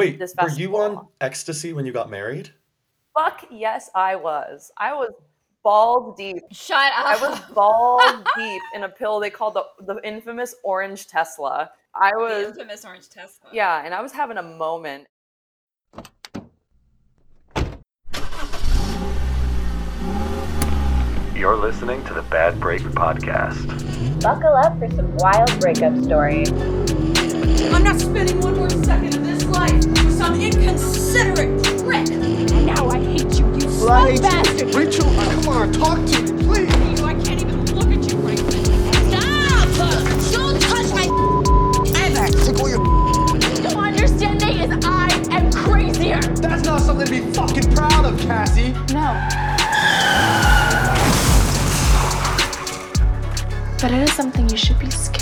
Wait, 0.00 0.18
this 0.18 0.34
were 0.38 0.48
festival. 0.48 0.60
you 0.60 0.76
on 0.78 1.06
ecstasy 1.20 1.72
when 1.72 1.86
you 1.86 1.92
got 1.92 2.10
married? 2.10 2.50
Fuck 3.16 3.44
yes, 3.50 3.90
I 3.94 4.16
was. 4.16 4.70
I 4.76 4.92
was 4.94 5.10
balls 5.62 6.16
deep. 6.16 6.42
Shut 6.52 6.78
up. 6.78 7.04
I 7.06 7.28
was 7.28 7.40
balls 7.54 8.24
deep 8.36 8.62
in 8.74 8.84
a 8.84 8.88
pill 8.88 9.20
they 9.20 9.30
called 9.30 9.54
the 9.54 9.64
the 9.84 10.00
infamous 10.06 10.54
orange 10.64 11.06
Tesla. 11.06 11.70
I 11.94 12.10
the 12.12 12.18
was 12.18 12.46
infamous 12.48 12.84
orange 12.84 13.08
Tesla. 13.08 13.50
yeah, 13.52 13.84
and 13.84 13.94
I 13.94 14.00
was 14.00 14.12
having 14.12 14.36
a 14.38 14.42
moment. 14.42 15.06
You're 21.34 21.56
listening 21.56 22.04
to 22.04 22.12
the 22.12 22.22
Bad 22.22 22.60
Break 22.60 22.82
Podcast. 22.82 24.20
Buckle 24.20 24.52
up 24.54 24.78
for 24.78 24.90
some 24.94 25.16
wild 25.16 25.58
breakup 25.58 25.96
stories. 26.04 26.50
I'm 27.72 27.82
not 27.82 27.98
spending 27.98 28.40
one 28.42 28.56
more 28.56 28.68
second 28.68 28.82
of 28.82 28.84
this 28.84 28.88
life 28.98 29.09
with 30.30 30.52
some 30.54 30.62
inconsiderate 30.62 31.62
prick. 31.84 32.08
And 32.10 32.66
now 32.66 32.88
I 32.88 32.98
hate 32.98 33.38
you, 33.38 33.46
you 33.56 33.66
Well, 33.66 33.90
I 33.90 34.10
hate 34.10 34.18
slow 34.18 34.28
bastard! 34.28 34.74
Rachel, 34.74 35.04
come 35.04 35.48
on, 35.48 35.72
talk 35.72 36.06
to 36.06 36.32
me, 36.32 36.44
please. 36.44 37.00
You, 37.00 37.04
I 37.04 37.14
can't 37.14 37.40
even 37.40 37.74
look 37.74 37.90
at 37.90 38.10
you 38.10 38.18
right 38.18 38.38
now. 39.10 39.66
Stop! 39.72 40.32
Don't 40.32 40.60
touch 40.60 40.90
my 40.92 41.06
ever. 41.96 42.44
Take 42.44 42.60
all 42.60 42.68
your. 42.68 42.80
You 43.60 43.68
don't 43.68 43.84
understand 43.84 44.42
me 44.42 44.62
is 44.62 44.84
I 44.84 45.08
am 45.30 45.52
crazier! 45.52 46.20
That's 46.20 46.64
not 46.64 46.80
something 46.80 47.06
to 47.06 47.12
be 47.12 47.32
fucking 47.32 47.74
proud 47.74 48.06
of, 48.06 48.18
Cassie. 48.20 48.72
No. 48.92 49.18
But 53.80 53.92
it 53.92 54.08
is 54.08 54.12
something 54.14 54.48
you 54.48 54.56
should 54.56 54.78
be 54.78 54.90
scared 54.90 55.19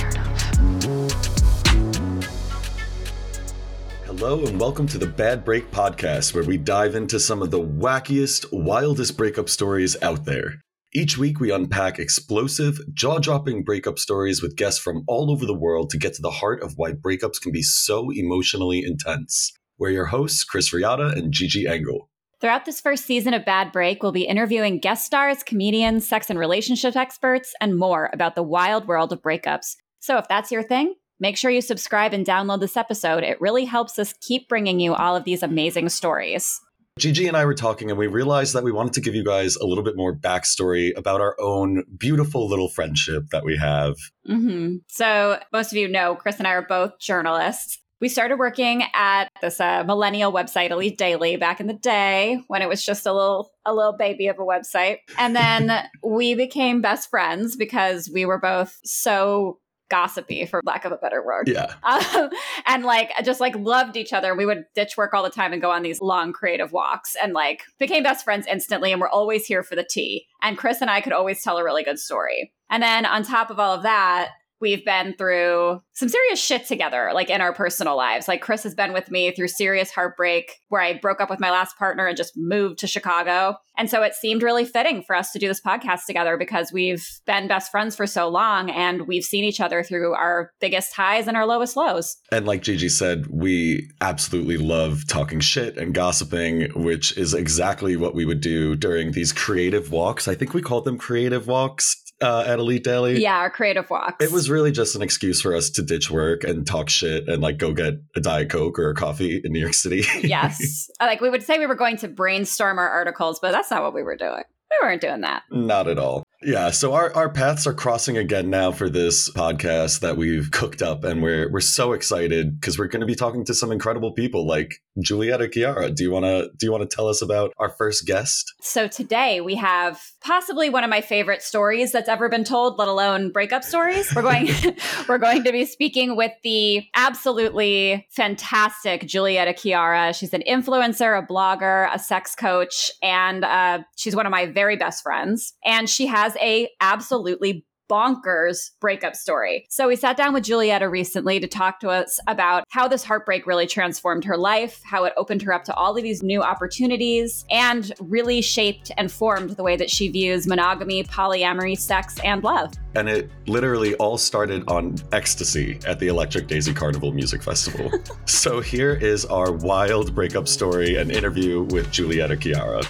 Hello, 4.21 4.45
and 4.45 4.59
welcome 4.59 4.89
to 4.89 4.99
the 4.99 5.07
Bad 5.07 5.45
Break 5.45 5.71
Podcast, 5.71 6.35
where 6.35 6.43
we 6.43 6.57
dive 6.57 6.97
into 6.97 7.21
some 7.21 7.41
of 7.41 7.53
the 7.53 7.61
wackiest, 7.61 8.47
wildest 8.51 9.17
breakup 9.17 9.49
stories 9.49 9.97
out 10.03 10.25
there. 10.25 10.55
Each 10.93 11.17
week, 11.17 11.39
we 11.39 11.53
unpack 11.53 12.01
explosive, 12.01 12.81
jaw 12.93 13.21
dropping 13.21 13.63
breakup 13.63 13.97
stories 13.97 14.43
with 14.43 14.57
guests 14.57 14.81
from 14.81 15.05
all 15.07 15.31
over 15.31 15.47
the 15.47 15.55
world 15.55 15.91
to 15.91 15.99
get 15.99 16.15
to 16.15 16.21
the 16.21 16.33
heart 16.33 16.65
of 16.65 16.73
why 16.75 16.95
breakups 16.95 17.41
can 17.41 17.53
be 17.53 17.63
so 17.63 18.11
emotionally 18.11 18.83
intense. 18.85 19.53
We're 19.79 19.91
your 19.91 20.07
hosts, 20.07 20.43
Chris 20.43 20.75
Riotta 20.75 21.17
and 21.17 21.33
Gigi 21.33 21.69
Engle. 21.69 22.11
Throughout 22.41 22.65
this 22.65 22.81
first 22.81 23.05
season 23.05 23.35
of 23.35 23.45
Bad 23.45 23.71
Break, 23.71 24.03
we'll 24.03 24.11
be 24.11 24.27
interviewing 24.27 24.81
guest 24.81 25.07
stars, 25.07 25.45
comedians, 25.45 26.09
sex 26.09 26.29
and 26.29 26.41
relationship 26.41 26.97
experts, 26.97 27.55
and 27.61 27.79
more 27.79 28.11
about 28.13 28.35
the 28.35 28.43
wild 28.43 28.89
world 28.89 29.13
of 29.13 29.23
breakups. 29.23 29.77
So 30.01 30.19
if 30.19 30.27
that's 30.27 30.51
your 30.51 30.65
thing, 30.65 30.97
make 31.21 31.37
sure 31.37 31.51
you 31.51 31.61
subscribe 31.61 32.13
and 32.13 32.27
download 32.27 32.61
this 32.61 32.77
episode. 32.77 33.25
It 33.25 33.41
really 33.41 33.65
helps 33.65 33.99
us 33.99 34.15
keep 34.21 34.49
bringing 34.49 34.81
you 34.81 34.95
all 34.95 35.17
of 35.17 35.25
these 35.25 35.43
amazing 35.43 35.89
stories. 35.89 36.61
Gigi 36.99 37.29
and 37.29 37.37
I 37.37 37.45
were 37.45 37.55
talking, 37.55 37.91
and 37.91 37.99
we 37.99 38.09
realized 38.09 38.55
that 38.55 38.65
we 38.65 38.73
wanted 38.73 38.93
to 38.95 39.01
give 39.01 39.15
you 39.15 39.25
guys 39.25 39.55
a 39.57 39.65
little 39.65 39.85
bit 39.85 39.97
more 39.97 40.15
backstory 40.15 40.91
about 40.97 41.21
our 41.21 41.37
own 41.41 41.85
beautiful 41.97 42.49
little 42.49 42.69
friendship 42.69 43.25
that 43.31 43.45
we 43.45 43.57
have. 43.57 43.97
hmm 44.27 44.77
So, 44.89 45.39
most 45.53 45.73
of 45.73 45.79
you 45.79 45.87
know, 45.87 46.17
Chris 46.17 46.39
and 46.39 46.47
I 46.47 46.53
are 46.53 46.67
both 46.67 46.99
journalists. 46.99 47.79
We 48.01 48.09
started 48.09 48.39
working 48.39 48.85
at 48.95 49.29
this 49.41 49.61
uh, 49.61 49.83
millennial 49.85 50.33
website, 50.33 50.71
Elite 50.71 50.99
Daily, 50.99 51.37
back 51.37 51.61
in 51.61 51.67
the 51.67 51.73
day 51.73 52.41
when 52.47 52.63
it 52.63 52.69
was 52.69 52.85
just 52.85 53.07
a 53.07 53.13
little 53.13 53.51
a 53.65 53.75
little 53.75 53.97
baby 53.97 54.29
of 54.29 54.39
a 54.39 54.43
website. 54.43 54.99
And 55.19 55.35
then 55.35 55.85
we 56.05 56.35
became 56.35 56.81
best 56.81 57.11
friends 57.11 57.57
because 57.57 58.11
we 58.13 58.25
were 58.25 58.39
both 58.39 58.79
so 58.85 59.59
gossipy, 59.89 60.47
for 60.47 60.61
lack 60.65 60.85
of 60.85 60.93
a 60.93 60.97
better 60.97 61.25
word. 61.25 61.49
Yeah. 61.49 61.75
Um, 61.89 62.31
and 62.67 62.85
like 62.85 63.11
just 63.25 63.41
like 63.41 63.55
loved 63.57 63.97
each 63.97 64.13
other. 64.13 64.35
We 64.35 64.47
would 64.47 64.65
ditch 64.75 64.97
work 64.97 65.15
all 65.15 65.23
the 65.23 65.31
time 65.31 65.53
and 65.53 65.61
go 65.61 65.71
on 65.71 65.83
these 65.83 66.01
long 66.01 66.33
creative 66.33 66.71
walks 66.71 67.17
and 67.21 67.33
like 67.33 67.63
became 67.79 68.03
best 68.03 68.25
friends 68.25 68.47
instantly 68.47 68.93
and 68.93 69.01
we're 69.01 69.09
always 69.09 69.47
here 69.47 69.63
for 69.63 69.75
the 69.75 69.87
tea. 69.89 70.27
And 70.43 70.57
Chris 70.57 70.81
and 70.81 70.91
I 70.91 71.01
could 71.01 71.13
always 71.13 71.43
tell 71.43 71.57
a 71.57 71.65
really 71.65 71.83
good 71.83 71.99
story. 71.99 72.53
And 72.71 72.83
then 72.83 73.05
on 73.05 73.25
top 73.25 73.51
of 73.51 73.59
all 73.59 73.75
of 73.75 73.83
that, 73.83 74.31
we've 74.61 74.85
been 74.85 75.15
through 75.17 75.81
some 75.93 76.09
serious 76.09 76.41
shit 76.41 76.67
together, 76.67 77.11
like 77.15 77.31
in 77.31 77.41
our 77.41 77.53
personal 77.53 77.97
lives. 77.97 78.29
Like 78.29 78.41
Chris 78.41 78.63
has 78.63 78.75
been 78.75 78.93
with 78.93 79.11
me 79.11 79.33
through 79.33 79.49
serious 79.49 79.91
heartbreak 79.91 80.53
where 80.69 80.81
I 80.81 80.95
broke 80.95 81.21
up 81.21 81.31
with 81.31 81.41
my 81.41 81.51
last 81.51 81.77
partner 81.77 82.07
and 82.07 82.17
just 82.17 82.37
moved 82.37 82.79
to 82.81 82.87
Chicago. 82.87 83.57
And 83.77 83.89
so 83.89 84.03
it 84.03 84.15
seemed 84.15 84.43
really 84.43 84.65
fitting 84.65 85.03
for 85.03 85.15
us 85.15 85.33
to 85.33 85.39
do 85.39 85.49
this 85.49 85.61
podcast 85.61 86.07
together 86.07 86.37
because 86.37 86.73
we've 86.73 87.07
been 87.27 87.49
best 87.49 87.71
friends 87.71 87.97
for 87.97 88.07
so 88.07 88.29
long 88.29 88.71
and 88.71 89.07
we've 89.07 89.25
seen 89.25 89.45
each 89.45 89.61
other 89.61 89.83
through 89.83 90.15
our 90.15 90.53
biggest 90.61 90.95
highs 90.95 91.29
and 91.29 91.37
our 91.37 91.47
lowest 91.47 91.77
lows. 91.77 92.17
And 92.33 92.47
like 92.47 92.63
Gigi 92.63 92.89
said, 92.89 93.27
we 93.29 93.89
absolutely 94.01 94.57
love 94.57 95.07
talking 95.07 95.41
shit 95.41 95.79
and 95.79 95.95
gossiping, 95.95 96.71
which 96.75 97.17
is 97.17 97.35
exactly 97.35 97.97
what 97.97 98.15
we 98.15 98.25
would 98.25 98.41
do 98.41 98.75
during 98.75 99.13
these 99.13 99.33
creative 99.33 99.93
walks. 99.93 100.27
I 100.29 100.35
think 100.35 100.55
we 100.55 100.63
called 100.63 100.85
them 100.85 100.99
creative 100.99 101.47
walks 101.47 102.05
uh, 102.21 102.45
at 102.47 102.59
Elite 102.59 102.85
Daily. 102.85 103.21
Yeah, 103.21 103.39
our 103.39 103.51
creative 103.51 103.89
walks. 103.91 104.25
It 104.25 104.33
was 104.33 104.51
really 104.51 104.73
just 104.73 104.97
an 104.97 105.03
excuse 105.03 105.41
for 105.41 105.55
us 105.55 105.71
to 105.71 105.83
ditch 105.83 106.11
work 106.11 106.45
and 106.45 106.67
talk 106.67 106.89
shit 106.89 107.29
and 107.29 107.43
like 107.43 107.59
go 107.59 107.73
get 107.73 107.95
a 108.17 108.21
Diet 108.21 108.51
Coke 108.51 108.79
or 108.79 108.91
a 108.91 108.95
coffee 108.95 109.41
in 109.43 109.53
New 109.53 109.61
York 109.61 109.75
City. 109.75 110.05
yes. 110.27 110.91
Like 111.01 111.21
we 111.21 111.31
would 111.31 111.43
say 111.43 111.59
we 111.59 111.67
were 111.67 111.75
going 111.75 111.97
to 111.99 112.09
brainstorm 112.09 112.79
our 112.79 112.89
articles, 112.89 113.39
but 113.41 113.53
that's 113.53 113.71
not 113.71 113.83
what 113.83 113.95
we 113.95 114.03
were 114.03 114.17
doing. 114.17 114.43
We 114.71 114.87
weren't 114.87 115.01
doing 115.01 115.23
that. 115.23 115.45
Not 115.51 115.89
at 115.89 115.99
all. 115.99 116.25
Yeah, 116.41 116.71
so 116.71 116.95
our, 116.95 117.13
our 117.17 117.29
paths 117.29 117.67
are 117.67 117.75
crossing 117.75 118.17
again 118.17 118.49
now 118.49 118.71
for 118.71 118.89
this 118.89 119.29
podcast 119.31 120.01
that 120.01 120.17
we've 120.17 120.53
cooked 120.53 120.83
up, 120.83 121.03
and 121.03 121.21
we're 121.21 121.51
we're 121.51 121.61
so 121.61 121.93
excited 121.93 122.61
because 122.61 122.79
we're 122.79 122.87
going 122.87 123.01
to 123.01 123.07
be 123.07 123.17
talking 123.17 123.45
to 123.47 123.55
some 123.55 123.73
incredible 123.73 124.13
people 124.13 124.47
like 124.47 124.81
Julieta 124.99 125.53
Chiara. 125.53 125.91
Do 125.91 126.05
you 126.05 126.13
want 126.13 126.27
to 126.27 126.51
do 126.57 126.67
you 126.67 126.73
want 126.73 126.89
to 126.89 126.95
tell 126.95 127.09
us 127.09 127.23
about 127.23 127.53
our 127.59 127.71
first 127.71 128.07
guest? 128.07 128.55
So 128.61 128.87
today 128.87 129.41
we 129.41 129.57
have 129.57 130.01
possibly 130.21 130.71
one 130.71 130.85
of 130.85 130.91
my 130.91 131.01
favorite 131.01 131.43
stories 131.43 131.91
that's 131.91 132.09
ever 132.09 132.29
been 132.29 132.45
told, 132.45 132.79
let 132.79 132.89
alone 132.89 133.31
breakup 133.31 133.65
stories. 133.65 134.15
We're 134.15 134.23
going 134.23 134.49
we're 135.09 135.19
going 135.19 135.43
to 135.45 135.53
be 135.53 135.65
speaking 135.65 136.17
with 136.17 136.33
the 136.45 136.87
absolutely 136.95 138.07
fantastic 138.11 139.03
Julieta 139.03 139.61
Chiara. 139.61 140.13
She's 140.13 140.35
an 140.35 140.43
influencer, 140.49 141.19
a 141.19 141.27
blogger, 141.27 141.93
a 141.93 141.99
sex 141.99 142.35
coach, 142.35 142.91
and 143.03 143.45
uh, 143.45 143.81
she's 143.97 144.15
one 144.15 144.27
of 144.27 144.31
my 144.31 144.47
very 144.47 144.77
best 144.77 145.03
friends. 145.03 145.55
And 145.65 145.89
she 145.89 146.07
has 146.07 146.28
a 146.37 146.69
absolutely 146.81 147.65
bonkers 147.89 148.71
breakup 148.81 149.17
story. 149.17 149.67
So 149.71 149.89
we 149.89 149.97
sat 149.97 150.17
down 150.17 150.35
with 150.35 150.45
Julieta 150.45 150.91
recently 150.91 151.41
to 151.41 151.47
talk 151.47 151.81
to 151.81 151.89
us 151.89 152.21
about 152.27 152.65
how 152.69 152.87
this 152.87 153.03
heartbreak 153.03 153.47
really 153.47 153.67
transformed 153.67 154.25
her 154.25 154.37
life, 154.37 154.83
how 154.85 155.05
it 155.05 155.15
opened 155.17 155.43
her 155.43 155.53
up 155.53 155.65
to 155.65 155.75
all 155.75 155.97
of 155.97 156.03
these 156.03 156.23
new 156.23 156.43
opportunities, 156.43 157.45
and 157.51 157.93
really 158.01 158.41
shaped 158.41 158.93
and 158.97 159.11
formed 159.11 159.51
the 159.51 159.63
way 159.63 159.77
that 159.77 159.91
she 159.91 160.09
views 160.09 160.47
monogamy, 160.47 161.05
polyamory, 161.05 161.77
sex, 161.77 162.19
and 162.23 162.45
love. 162.45 162.75
And 162.95 163.09
it 163.09 163.31
literally 163.47 163.95
all 163.97 164.19
started 164.19 164.69
on 164.69 164.97
ecstasy 165.13 165.79
at 165.87 165.99
the 165.99 166.09
Electric 166.09 166.47
Daisy 166.47 166.75
Carnival 166.75 167.13
Music 167.13 167.43
Festival. 167.43 167.91
so 168.27 168.61
here 168.61 168.95
is 168.95 169.25
our 169.27 169.53
wild 169.53 170.15
breakup 170.15 170.49
story 170.49 170.97
and 170.97 171.11
interview 171.11 171.63
with 171.63 171.89
Julieta 171.89 172.41
Chiara. 172.41 172.83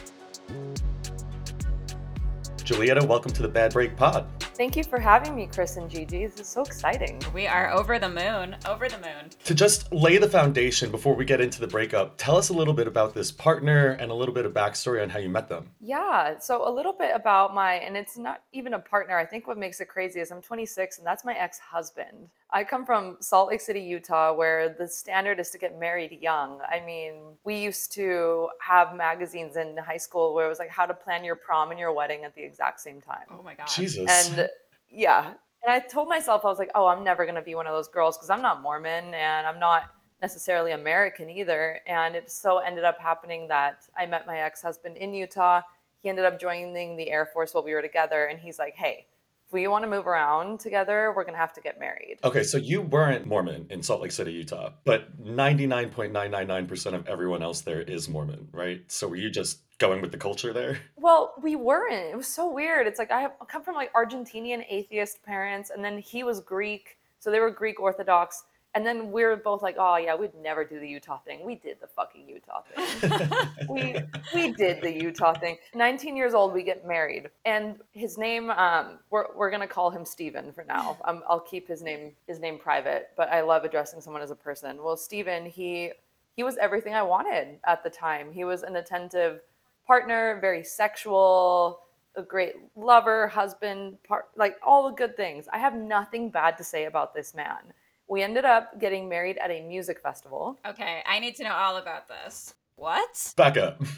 Julieta, 2.69 3.03
welcome 3.03 3.33
to 3.33 3.41
the 3.41 3.49
Bad 3.49 3.73
Break 3.73 3.97
Pod. 3.97 4.27
Thank 4.41 4.77
you 4.77 4.85
for 4.85 5.01
having 5.01 5.35
me, 5.35 5.49
Chris 5.51 5.79
and 5.79 5.89
Gigi. 5.89 6.27
This 6.27 6.39
is 6.39 6.49
so 6.49 6.61
exciting. 6.61 7.19
We 7.33 7.47
are 7.47 7.73
over 7.73 7.99
the 7.99 8.11
moon, 8.11 8.57
over 8.69 8.91
the 8.91 8.99
moon. 8.99 9.31
To 9.45 9.55
just 9.55 9.91
lay 9.91 10.19
the 10.19 10.29
foundation 10.29 10.91
before 10.91 11.15
we 11.15 11.25
get 11.25 11.41
into 11.41 11.63
the 11.63 11.67
breakup, 11.67 12.19
tell 12.19 12.37
us 12.37 12.51
a 12.51 12.53
little 12.53 12.75
bit 12.75 12.87
about 12.87 13.15
this 13.15 13.33
partner 13.33 13.93
and 13.93 14.11
a 14.11 14.15
little 14.15 14.35
bit 14.35 14.45
of 14.45 14.53
backstory 14.53 15.03
on 15.03 15.09
how 15.09 15.19
you 15.19 15.31
met 15.31 15.49
them. 15.49 15.71
Yeah, 15.81 16.39
so 16.41 16.69
a 16.69 16.71
little 16.71 16.93
bit 16.93 17.17
about 17.17 17.55
my, 17.55 17.77
and 17.77 17.97
it's 17.97 18.19
not 18.19 18.43
even 18.53 18.75
a 18.75 18.79
partner. 18.79 19.17
I 19.17 19.25
think 19.25 19.47
what 19.47 19.57
makes 19.57 19.81
it 19.81 19.89
crazy 19.89 20.21
is 20.21 20.31
I'm 20.31 20.43
26 20.43 20.99
and 20.99 21.07
that's 21.07 21.25
my 21.25 21.33
ex 21.33 21.59
husband. 21.59 22.29
I 22.51 22.65
come 22.65 22.87
from 22.87 23.19
Salt 23.21 23.51
Lake 23.51 23.61
City, 23.61 23.81
Utah, 23.81 24.33
where 24.33 24.75
the 24.79 24.89
standard 24.89 25.39
is 25.39 25.51
to 25.51 25.59
get 25.59 25.79
married 25.79 26.19
young. 26.23 26.61
I 26.69 26.81
mean, 26.81 27.37
we 27.45 27.57
used 27.57 27.93
to 27.93 28.49
have 28.61 28.97
magazines 28.97 29.57
in 29.57 29.77
high 29.77 29.99
school 29.99 30.35
where 30.35 30.47
it 30.47 30.49
was 30.49 30.59
like 30.59 30.71
how 30.71 30.87
to 30.87 30.95
plan 30.95 31.25
your 31.25 31.37
prom 31.37 31.71
and 31.71 31.79
your 31.79 31.93
wedding 31.93 32.25
at 32.25 32.35
the 32.35 32.43
exact 32.43 32.81
same 32.81 33.03
time. 33.03 33.27
Oh 33.31 33.43
my 33.43 33.55
God. 33.55 33.69
Jesus. 33.69 34.09
And 34.09 34.49
yeah, 34.91 35.35
and 35.63 35.73
I 35.73 35.81
told 35.81 36.09
myself, 36.09 36.45
I 36.45 36.49
was 36.49 36.59
like, 36.59 36.71
oh, 36.75 36.87
I'm 36.87 37.05
never 37.05 37.25
going 37.25 37.35
to 37.35 37.43
be 37.43 37.55
one 37.55 37.67
of 37.67 37.75
those 37.75 37.89
girls 37.89 38.17
because 38.17 38.31
I'm 38.31 38.43
not 38.43 38.63
Mormon 38.63 39.13
and 39.13 39.47
I'm 39.47 39.59
not 39.59 39.91
necessarily 40.23 40.73
American 40.73 41.29
either. 41.29 41.81
And 41.87 42.15
it 42.17 42.31
so 42.31 42.59
ended 42.59 42.85
up 42.85 42.99
happening 42.99 43.49
that 43.49 43.87
I 43.97 44.07
met 44.07 44.27
my 44.27 44.39
ex 44.39 44.63
husband 44.63 44.97
in 44.97 45.13
Utah. 45.13 45.61
He 46.01 46.09
ended 46.09 46.25
up 46.25 46.41
joining 46.41 46.97
the 46.97 47.11
Air 47.11 47.27
Force 47.27 47.55
while 47.55 47.65
we 47.65 47.75
were 47.75 47.83
together. 47.83 48.27
And 48.27 48.39
he's 48.39 48.59
like, 48.59 48.75
hey, 48.75 49.07
if 49.11 49.18
we 49.53 49.67
want 49.69 49.85
to 49.85 49.89
move 49.89 50.07
around 50.07 50.61
together, 50.61 51.13
we're 51.15 51.25
going 51.25 51.35
to 51.35 51.41
have 51.41 51.53
to 51.55 51.61
get 51.61 51.79
married. 51.81 52.19
Okay, 52.25 52.43
so 52.43 52.59
you 52.59 52.83
weren't 52.83 53.27
Mormon 53.27 53.67
in 53.71 53.83
Salt 53.83 54.03
Lake 54.03 54.13
City, 54.13 54.33
Utah, 54.33 54.71
but 54.85 55.23
99.999% 55.23 56.95
of 56.95 57.07
everyone 57.09 57.43
else 57.43 57.61
there 57.61 57.83
is 57.83 58.09
Mormon, 58.09 58.49
right? 58.53 58.83
So 58.89 59.09
were 59.09 59.17
you 59.17 59.31
just 59.31 59.61
going 59.79 60.03
with 60.03 60.13
the 60.13 60.19
culture 60.19 60.53
there? 60.53 60.79
Well, 60.97 61.35
we 61.41 61.57
weren't. 61.57 62.13
It 62.13 62.17
was 62.17 62.27
so 62.27 62.53
weird. 62.53 62.87
It's 62.87 62.99
like 62.99 63.11
I 63.11 63.21
have 63.21 63.33
I 63.41 63.45
come 63.45 63.63
from 63.63 63.75
like 63.75 63.93
Argentinian 63.95 64.65
atheist 64.69 65.23
parents, 65.23 65.71
and 65.71 65.85
then 65.85 65.99
he 65.99 66.25
was 66.25 66.41
Greek, 66.41 66.99
so 67.19 67.31
they 67.31 67.41
were 67.41 67.51
Greek 67.51 67.81
Orthodox. 67.81 68.45
And 68.79 68.87
then 68.87 69.11
we 69.11 69.25
were 69.25 69.35
both 69.35 69.61
like, 69.61 69.75
oh 69.77 69.97
yeah, 69.97 70.15
we'd 70.15 70.37
never 70.41 70.63
do 70.63 70.79
the 70.79 70.87
Utah 70.87 71.19
thing. 71.19 71.45
We 71.45 71.57
did 71.57 71.79
the 71.81 71.89
fucking 71.89 72.29
Utah 72.29 72.63
thing. 72.63 73.49
we 73.69 73.97
we 74.33 74.53
did 74.53 74.81
the 74.81 74.93
Utah 74.93 75.33
thing. 75.33 75.59
19 75.75 76.17
years 76.17 76.33
old, 76.33 76.55
we 76.55 76.63
get 76.63 76.87
married, 76.87 77.29
and 77.45 77.81
his 77.91 78.17
name 78.17 78.51
um, 78.51 79.01
we're 79.11 79.35
we're 79.35 79.51
gonna 79.51 79.67
call 79.67 79.91
him 79.91 80.05
Steven 80.05 80.53
for 80.53 80.63
now. 80.63 80.97
Um, 81.07 81.25
I'll 81.29 81.41
keep 81.41 81.67
his 81.67 81.83
name 81.83 82.13
his 82.29 82.39
name 82.39 82.57
private, 82.57 83.09
but 83.17 83.29
I 83.31 83.41
love 83.41 83.65
addressing 83.65 84.01
someone 84.01 84.23
as 84.23 84.31
a 84.31 84.37
person. 84.37 84.81
Well, 84.81 84.97
Steven, 84.97 85.47
he 85.47 85.91
he 86.37 86.45
was 86.45 86.57
everything 86.59 86.95
I 86.95 87.03
wanted 87.03 87.59
at 87.67 87.83
the 87.83 87.91
time. 87.91 88.31
He 88.31 88.45
was 88.45 88.63
an 88.63 88.77
attentive 88.77 89.41
partner, 89.89 90.39
very 90.41 90.63
sexual, 90.63 91.81
a 92.15 92.23
great 92.23 92.55
lover, 92.77 93.27
husband, 93.27 94.01
part 94.05 94.27
like 94.37 94.55
all 94.65 94.89
the 94.89 94.95
good 94.95 95.17
things. 95.17 95.49
I 95.53 95.59
have 95.59 95.75
nothing 95.75 96.31
bad 96.31 96.57
to 96.59 96.63
say 96.63 96.85
about 96.85 97.13
this 97.13 97.35
man. 97.35 97.73
We 98.09 98.23
ended 98.23 98.45
up 98.45 98.81
getting 98.81 99.09
married 99.09 99.37
at 99.39 99.51
a 99.51 99.61
music 99.63 100.01
festival. 100.01 100.59
Okay, 100.67 101.03
I 101.07 101.19
need 101.19 101.37
to 101.37 101.45
know 101.45 101.53
all 101.53 101.77
about 101.77 102.09
this. 102.09 102.55
What? 102.77 103.35
Back 103.37 103.57
up. 103.57 103.83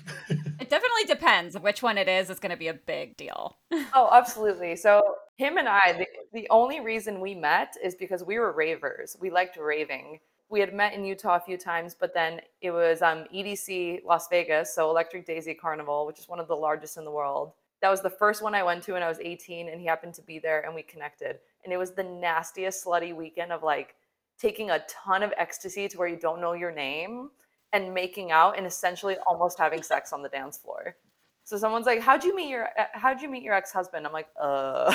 It 0.60 0.68
definitely 0.68 1.04
depends. 1.08 1.58
Which 1.58 1.82
one 1.82 1.96
it 1.96 2.06
is 2.06 2.28
It's 2.28 2.38
going 2.38 2.50
to 2.50 2.56
be 2.56 2.68
a 2.68 2.74
big 2.74 3.16
deal. 3.16 3.56
Oh, 3.94 4.10
absolutely. 4.12 4.76
So 4.76 5.14
him 5.36 5.56
and 5.56 5.68
I, 5.68 5.92
the, 5.94 6.06
the 6.32 6.46
only 6.50 6.80
reason 6.80 7.18
we 7.18 7.34
met 7.34 7.74
is 7.82 7.94
because 7.94 8.22
we 8.22 8.38
were 8.38 8.52
ravers. 8.52 9.16
We 9.18 9.30
liked 9.30 9.56
raving. 9.56 10.20
We 10.48 10.60
had 10.60 10.74
met 10.74 10.92
in 10.92 11.04
Utah 11.04 11.36
a 11.36 11.40
few 11.40 11.56
times, 11.56 11.96
but 11.98 12.12
then 12.14 12.40
it 12.60 12.70
was 12.70 13.02
um, 13.02 13.24
EDC 13.34 14.04
Las 14.04 14.28
Vegas, 14.28 14.74
so 14.74 14.90
Electric 14.90 15.26
Daisy 15.26 15.54
Carnival, 15.54 16.06
which 16.06 16.18
is 16.18 16.28
one 16.28 16.38
of 16.38 16.46
the 16.46 16.56
largest 16.56 16.96
in 16.98 17.04
the 17.04 17.10
world. 17.10 17.52
That 17.80 17.90
was 17.90 18.02
the 18.02 18.10
first 18.10 18.42
one 18.42 18.54
I 18.54 18.62
went 18.62 18.82
to 18.84 18.92
when 18.92 19.02
I 19.02 19.08
was 19.08 19.18
18, 19.18 19.68
and 19.70 19.80
he 19.80 19.86
happened 19.86 20.14
to 20.14 20.22
be 20.22 20.38
there, 20.38 20.60
and 20.60 20.74
we 20.74 20.82
connected. 20.82 21.38
And 21.64 21.72
it 21.72 21.78
was 21.78 21.92
the 21.92 22.04
nastiest, 22.04 22.84
slutty 22.84 23.14
weekend 23.14 23.50
of 23.50 23.62
like 23.62 23.94
taking 24.40 24.70
a 24.70 24.84
ton 24.88 25.22
of 25.22 25.32
ecstasy 25.36 25.88
to 25.88 25.98
where 25.98 26.08
you 26.08 26.16
don't 26.16 26.40
know 26.40 26.54
your 26.54 26.72
name 26.72 27.30
and 27.72 27.92
making 27.92 28.32
out 28.32 28.56
and 28.56 28.66
essentially 28.66 29.16
almost 29.26 29.58
having 29.58 29.82
sex 29.82 30.12
on 30.12 30.22
the 30.22 30.28
dance 30.28 30.56
floor. 30.56 30.96
So 31.44 31.56
someone's 31.56 31.86
like, 31.86 32.00
"How'd 32.00 32.22
you 32.22 32.34
meet 32.34 32.48
your 32.48 32.68
uh, 32.78 32.84
How'd 32.92 33.20
you 33.20 33.28
meet 33.28 33.42
your 33.42 33.54
ex 33.54 33.72
husband?" 33.72 34.06
I'm 34.06 34.12
like, 34.12 34.28
"Uh." 34.40 34.94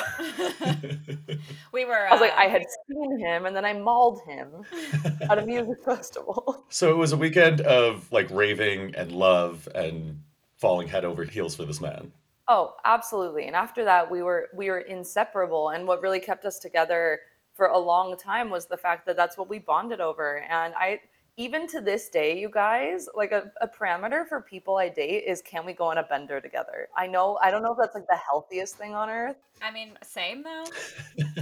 We 1.72 1.84
were. 1.84 2.08
I 2.08 2.12
was 2.12 2.22
like, 2.22 2.32
uh, 2.32 2.36
I 2.38 2.48
had 2.48 2.64
seen 2.88 3.18
him 3.18 3.44
and 3.44 3.54
then 3.54 3.66
I 3.66 3.74
mauled 3.74 4.22
him 4.26 4.48
at 5.30 5.38
a 5.38 5.44
music 5.44 5.84
festival. 5.84 6.64
so 6.70 6.90
it 6.90 6.96
was 6.96 7.12
a 7.12 7.16
weekend 7.18 7.60
of 7.60 8.10
like 8.10 8.30
raving 8.30 8.94
and 8.94 9.12
love 9.12 9.68
and 9.74 10.20
falling 10.56 10.88
head 10.88 11.04
over 11.04 11.24
heels 11.24 11.54
for 11.54 11.64
this 11.64 11.80
man. 11.80 12.12
Oh, 12.48 12.74
absolutely. 12.86 13.46
And 13.46 13.54
after 13.54 13.84
that, 13.84 14.10
we 14.10 14.22
were 14.22 14.48
we 14.54 14.70
were 14.70 14.78
inseparable. 14.78 15.70
And 15.70 15.86
what 15.86 16.00
really 16.00 16.20
kept 16.20 16.46
us 16.46 16.58
together 16.58 17.20
for 17.56 17.66
a 17.66 17.78
long 17.78 18.16
time 18.16 18.50
was 18.50 18.66
the 18.66 18.76
fact 18.76 19.06
that 19.06 19.16
that's 19.16 19.38
what 19.38 19.48
we 19.48 19.58
bonded 19.58 20.00
over. 20.00 20.38
And 20.42 20.74
I, 20.74 21.00
even 21.38 21.66
to 21.68 21.80
this 21.80 22.08
day, 22.08 22.38
you 22.38 22.50
guys, 22.50 23.08
like 23.14 23.32
a, 23.32 23.50
a 23.60 23.68
parameter 23.68 24.28
for 24.28 24.42
people 24.42 24.76
I 24.76 24.88
date 24.90 25.24
is 25.26 25.42
can 25.42 25.64
we 25.64 25.72
go 25.72 25.84
on 25.84 25.98
a 25.98 26.02
bender 26.02 26.40
together? 26.40 26.88
I 26.96 27.06
know 27.06 27.38
I 27.42 27.50
don't 27.50 27.62
know 27.62 27.72
if 27.72 27.78
that's 27.78 27.94
like 27.94 28.06
the 28.08 28.18
healthiest 28.30 28.76
thing 28.76 28.94
on 28.94 29.08
earth, 29.08 29.36
I 29.62 29.70
mean, 29.70 29.98
same 30.02 30.42
though. 30.42 30.64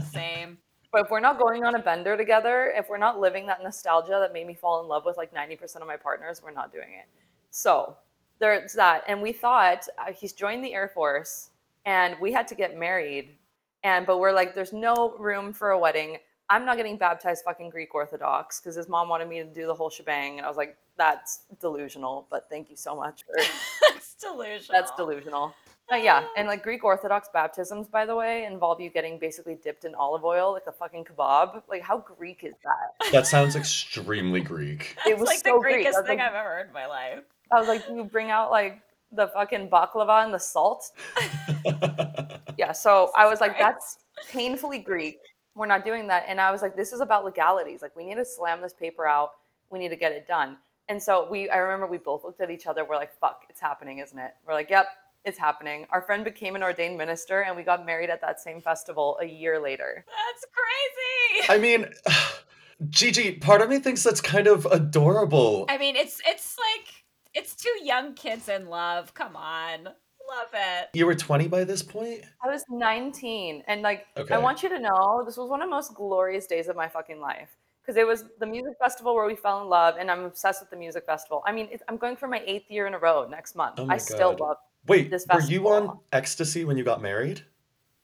Same. 0.12 0.58
but 0.92 1.04
if 1.04 1.10
we're 1.10 1.20
not 1.20 1.38
going 1.38 1.64
on 1.64 1.74
a 1.74 1.78
bender 1.82 2.16
together, 2.16 2.72
if 2.76 2.88
we're 2.88 2.98
not 2.98 3.18
living 3.20 3.46
that 3.46 3.62
nostalgia 3.62 4.18
that 4.20 4.32
made 4.32 4.46
me 4.46 4.54
fall 4.54 4.80
in 4.80 4.88
love 4.88 5.04
with 5.04 5.16
like 5.16 5.34
90% 5.34 5.76
of 5.76 5.86
my 5.86 5.96
partners, 5.96 6.40
we're 6.42 6.52
not 6.52 6.72
doing 6.72 6.90
it. 7.00 7.08
So 7.50 7.96
there's 8.38 8.72
that. 8.74 9.02
And 9.08 9.20
we 9.20 9.32
thought 9.32 9.86
uh, 9.98 10.12
he's 10.12 10.32
joined 10.32 10.64
the 10.64 10.74
Air 10.74 10.88
Force 10.88 11.50
and 11.84 12.16
we 12.20 12.32
had 12.32 12.46
to 12.48 12.54
get 12.54 12.78
married. 12.78 13.36
And 13.84 14.06
but 14.06 14.18
we're 14.18 14.32
like, 14.32 14.54
there's 14.54 14.72
no 14.72 15.14
room 15.18 15.52
for 15.52 15.70
a 15.70 15.78
wedding. 15.78 16.16
I'm 16.50 16.64
not 16.66 16.76
getting 16.76 16.96
baptized 16.98 17.44
fucking 17.44 17.70
Greek 17.70 17.94
Orthodox 17.94 18.60
because 18.60 18.74
his 18.76 18.88
mom 18.88 19.08
wanted 19.08 19.28
me 19.28 19.38
to 19.38 19.44
do 19.44 19.66
the 19.66 19.74
whole 19.74 19.88
shebang. 19.90 20.38
And 20.38 20.44
I 20.44 20.48
was 20.48 20.56
like, 20.56 20.76
that's 20.96 21.44
delusional, 21.60 22.26
but 22.30 22.46
thank 22.50 22.70
you 22.70 22.76
so 22.76 22.94
much 22.96 23.24
for 23.24 23.34
That's 23.92 24.14
delusional. 24.14 24.80
that's 24.80 24.92
delusional. 24.96 25.54
Uh, 25.92 25.96
yeah, 25.96 26.24
and 26.36 26.48
like 26.48 26.62
Greek 26.62 26.82
Orthodox 26.82 27.28
baptisms, 27.32 27.88
by 27.88 28.06
the 28.06 28.14
way, 28.14 28.44
involve 28.44 28.80
you 28.80 28.88
getting 28.88 29.18
basically 29.18 29.56
dipped 29.62 29.84
in 29.84 29.94
olive 29.94 30.24
oil 30.24 30.52
like 30.52 30.62
a 30.66 30.72
fucking 30.72 31.04
kebab. 31.04 31.62
Like, 31.68 31.82
how 31.82 31.98
Greek 31.98 32.42
is 32.44 32.54
that? 32.64 33.10
That 33.12 33.26
sounds 33.26 33.54
extremely 33.56 34.40
Greek. 34.40 34.96
it 35.06 35.18
was 35.18 35.26
like 35.26 35.38
so 35.44 35.56
the 35.56 35.60
Greek. 35.60 35.86
Greekest 35.86 35.92
was 35.98 36.06
thing 36.06 36.18
like, 36.18 36.28
I've 36.28 36.34
ever 36.34 36.48
heard 36.48 36.66
in 36.68 36.72
my 36.72 36.86
life. 36.86 37.20
I 37.52 37.58
was 37.58 37.68
like, 37.68 37.86
you 37.88 38.04
bring 38.04 38.30
out 38.30 38.50
like 38.50 38.80
the 39.12 39.28
fucking 39.28 39.68
baklava 39.68 40.24
and 40.24 40.32
the 40.32 40.38
salt. 40.38 40.90
Yeah, 42.58 42.72
so 42.72 43.10
I 43.16 43.26
was 43.26 43.40
like, 43.40 43.58
that's 43.58 43.98
painfully 44.30 44.78
Greek. 44.78 45.18
We're 45.54 45.66
not 45.66 45.84
doing 45.84 46.06
that. 46.08 46.24
And 46.28 46.40
I 46.40 46.50
was 46.50 46.62
like, 46.62 46.76
this 46.76 46.92
is 46.92 47.00
about 47.00 47.24
legalities. 47.24 47.82
Like, 47.82 47.94
we 47.94 48.04
need 48.04 48.16
to 48.16 48.24
slam 48.24 48.60
this 48.60 48.72
paper 48.72 49.06
out. 49.06 49.32
We 49.70 49.78
need 49.78 49.90
to 49.90 49.96
get 49.96 50.12
it 50.12 50.26
done. 50.26 50.56
And 50.88 51.02
so 51.02 51.28
we, 51.30 51.48
I 51.48 51.56
remember 51.58 51.86
we 51.86 51.98
both 51.98 52.24
looked 52.24 52.40
at 52.40 52.50
each 52.50 52.66
other. 52.66 52.84
We're 52.84 52.96
like, 52.96 53.18
fuck, 53.18 53.42
it's 53.48 53.60
happening, 53.60 53.98
isn't 53.98 54.18
it? 54.18 54.32
We're 54.46 54.54
like, 54.54 54.68
yep, 54.68 54.86
it's 55.24 55.38
happening. 55.38 55.86
Our 55.90 56.02
friend 56.02 56.24
became 56.24 56.54
an 56.54 56.62
ordained 56.62 56.98
minister 56.98 57.42
and 57.42 57.56
we 57.56 57.62
got 57.62 57.86
married 57.86 58.10
at 58.10 58.20
that 58.20 58.40
same 58.40 58.60
festival 58.60 59.18
a 59.20 59.24
year 59.24 59.58
later. 59.60 60.04
That's 60.06 60.46
crazy. 60.52 61.52
I 61.52 61.58
mean, 61.58 61.86
Gigi, 62.90 63.32
part 63.32 63.62
of 63.62 63.70
me 63.70 63.78
thinks 63.78 64.02
that's 64.02 64.20
kind 64.20 64.46
of 64.46 64.66
adorable. 64.66 65.64
I 65.68 65.78
mean, 65.78 65.96
it's 65.96 66.20
it's 66.26 66.56
like 66.58 67.04
it's 67.32 67.54
two 67.54 67.72
young 67.82 68.14
kids 68.14 68.48
in 68.48 68.68
love. 68.68 69.14
Come 69.14 69.36
on, 69.36 69.88
love 70.28 70.48
it. 70.54 70.88
You 70.92 71.06
were 71.06 71.14
20 71.14 71.48
by 71.48 71.64
this 71.64 71.82
point? 71.82 72.22
I 72.42 72.48
was 72.48 72.64
19. 72.70 73.62
And 73.66 73.82
like, 73.82 74.06
Okay. 74.16 74.34
I 74.34 74.38
want 74.38 74.62
you 74.62 74.68
to 74.68 74.78
know 74.78 75.22
this 75.24 75.36
was 75.36 75.48
one 75.48 75.62
of 75.62 75.68
the 75.68 75.70
most 75.74 75.94
glorious 75.94 76.46
days 76.46 76.68
of 76.68 76.76
my 76.76 76.88
fucking 76.88 77.20
life. 77.20 77.50
Because 77.82 77.96
it 77.98 78.06
was 78.06 78.24
the 78.40 78.46
music 78.46 78.72
festival 78.78 79.14
where 79.14 79.26
we 79.26 79.36
fell 79.36 79.60
in 79.60 79.68
love, 79.68 79.96
and 79.98 80.10
I'm 80.10 80.24
obsessed 80.24 80.62
with 80.62 80.70
the 80.70 80.76
music 80.76 81.04
festival. 81.04 81.42
I 81.46 81.52
mean, 81.52 81.68
it's, 81.70 81.82
I'm 81.86 81.98
going 81.98 82.16
for 82.16 82.26
my 82.26 82.42
eighth 82.46 82.70
year 82.70 82.86
in 82.86 82.94
a 82.94 82.98
row 82.98 83.28
next 83.28 83.54
month. 83.54 83.74
Oh 83.78 83.84
my 83.84 83.94
I 83.94 83.96
still 83.98 84.30
God. 84.30 84.40
love 84.40 84.56
Wait, 84.86 85.10
this 85.10 85.26
festival. 85.26 85.46
were 85.64 85.80
you 85.82 85.88
on 85.88 85.98
ecstasy 86.12 86.64
when 86.64 86.78
you 86.78 86.84
got 86.84 87.02
married? 87.02 87.42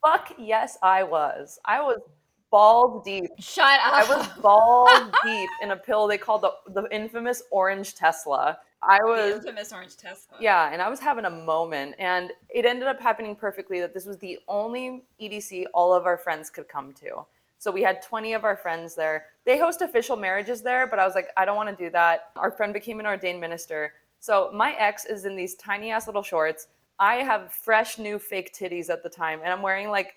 Fuck 0.05 0.33
yes, 0.39 0.77
I 0.83 1.03
was. 1.03 1.59
I 1.65 1.81
was 1.81 1.99
balls 2.51 3.03
deep. 3.05 3.31
Shut 3.39 3.81
up. 3.81 3.93
I 3.93 4.17
was 4.17 4.29
balls 4.43 5.13
deep 5.25 5.49
in 5.63 5.71
a 5.71 5.77
pill 5.77 6.07
they 6.07 6.19
called 6.19 6.43
the 6.43 6.53
the 6.73 6.87
infamous 6.95 7.43
orange 7.51 7.95
Tesla. 7.95 8.59
I 8.83 8.99
the 8.99 9.07
was 9.07 9.35
infamous 9.37 9.73
orange 9.73 9.97
Tesla. 9.97 10.37
yeah, 10.41 10.73
and 10.73 10.81
I 10.81 10.89
was 10.89 11.01
having 11.01 11.27
a 11.27 11.31
moment, 11.31 11.95
and 11.99 12.31
it 12.49 12.65
ended 12.65 12.89
up 12.89 13.01
happening 13.01 13.37
perfectly 13.37 13.81
that 13.81 13.93
this 13.93 14.07
was 14.07 14.17
the 14.19 14.39
only 14.49 15.05
EDC 15.21 15.67
all 15.75 15.93
of 15.93 16.07
our 16.07 16.17
friends 16.17 16.51
could 16.51 16.69
come 16.69 16.93
to. 16.95 17.25
So 17.59 17.71
we 17.71 17.83
had 17.83 18.01
20 18.01 18.33
of 18.33 18.45
our 18.45 18.57
friends 18.57 18.95
there. 18.95 19.27
They 19.45 19.59
host 19.59 19.83
official 19.83 20.17
marriages 20.17 20.63
there, 20.63 20.87
but 20.87 20.99
I 20.99 21.05
was 21.05 21.15
like, 21.15 21.29
I 21.37 21.45
don't 21.45 21.57
want 21.57 21.69
to 21.69 21.85
do 21.85 21.91
that. 21.91 22.31
Our 22.37 22.51
friend 22.51 22.73
became 22.73 23.01
an 23.01 23.07
ordained 23.07 23.39
minister. 23.39 23.93
So 24.19 24.51
my 24.55 24.73
ex 24.79 25.05
is 25.05 25.27
in 25.27 25.37
these 25.37 25.57
tiny 25.57 25.91
ass 25.91 26.07
little 26.07 26.23
shorts. 26.23 26.69
I 26.99 27.17
have 27.17 27.53
fresh 27.53 27.99
new 27.99 28.19
fake 28.19 28.55
titties 28.55 28.89
at 28.89 29.03
the 29.03 29.11
time, 29.11 29.41
and 29.43 29.53
I'm 29.53 29.61
wearing 29.61 29.91
like 29.91 30.15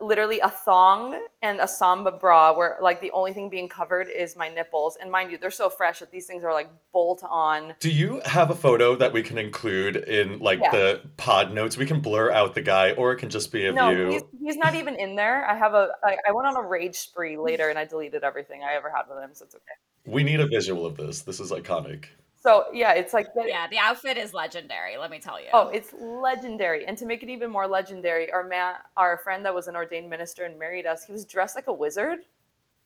literally 0.00 0.40
a 0.40 0.48
thong 0.48 1.18
and 1.42 1.60
a 1.60 1.68
samba 1.68 2.10
bra 2.10 2.52
where 2.56 2.76
like 2.82 3.00
the 3.00 3.10
only 3.12 3.32
thing 3.32 3.48
being 3.48 3.68
covered 3.68 4.08
is 4.08 4.36
my 4.36 4.48
nipples. 4.48 4.96
And 5.00 5.10
mind 5.10 5.30
you, 5.30 5.38
they're 5.38 5.50
so 5.50 5.70
fresh 5.70 6.00
that 6.00 6.10
these 6.10 6.26
things 6.26 6.42
are 6.42 6.52
like 6.52 6.68
bolt 6.92 7.22
on. 7.28 7.74
Do 7.80 7.90
you 7.90 8.20
have 8.24 8.50
a 8.50 8.54
photo 8.54 8.96
that 8.96 9.12
we 9.12 9.22
can 9.22 9.38
include 9.38 9.96
in 9.96 10.40
like 10.40 10.58
Yeah. 10.60 10.70
the 10.72 11.00
pod 11.16 11.52
notes? 11.52 11.76
We 11.76 11.86
can 11.86 12.00
blur 12.00 12.32
out 12.32 12.54
the 12.54 12.62
guy, 12.62 12.92
or 12.92 13.12
it 13.12 13.16
can 13.18 13.30
just 13.30 13.52
be 13.52 13.66
of 13.66 13.74
No, 13.74 13.90
you. 13.90 14.10
he's, 14.10 14.22
he's 14.40 14.56
not 14.56 14.74
even 14.74 14.96
in 14.96 15.14
there. 15.14 15.48
I 15.48 15.56
have 15.56 15.74
a 15.74 15.90
I, 16.02 16.16
I 16.28 16.32
went 16.32 16.48
on 16.48 16.56
a 16.56 16.62
rage 16.66 16.96
spree 16.96 17.36
later 17.36 17.68
and 17.68 17.78
I 17.78 17.84
deleted 17.84 18.24
everything 18.24 18.62
I 18.64 18.74
ever 18.74 18.90
had 18.90 19.02
with 19.08 19.22
him, 19.22 19.30
so 19.32 19.44
it's 19.44 19.54
okay. 19.54 19.64
We 20.06 20.22
need 20.24 20.40
a 20.40 20.46
visual 20.46 20.84
of 20.86 20.96
this. 20.96 21.22
This 21.22 21.40
is 21.40 21.50
iconic. 21.52 22.06
So 22.44 22.66
yeah, 22.74 22.92
it's 22.92 23.14
like 23.14 23.32
the- 23.34 23.46
Yeah, 23.48 23.66
the 23.68 23.78
outfit 23.78 24.18
is 24.18 24.34
legendary. 24.34 24.98
Let 24.98 25.10
me 25.10 25.18
tell 25.18 25.40
you. 25.40 25.46
oh, 25.54 25.68
it's 25.68 25.94
legendary. 25.98 26.84
And 26.86 26.96
to 26.98 27.06
make 27.06 27.22
it 27.22 27.30
even 27.30 27.50
more 27.50 27.66
legendary, 27.66 28.30
our 28.32 28.44
man, 28.44 28.74
our 28.98 29.16
friend 29.18 29.44
that 29.46 29.54
was 29.54 29.66
an 29.66 29.76
ordained 29.76 30.10
minister 30.10 30.44
and 30.44 30.58
married 30.58 30.84
us, 30.86 31.04
he 31.04 31.12
was 31.12 31.24
dressed 31.24 31.56
like 31.56 31.68
a 31.68 31.72
wizard, 31.72 32.18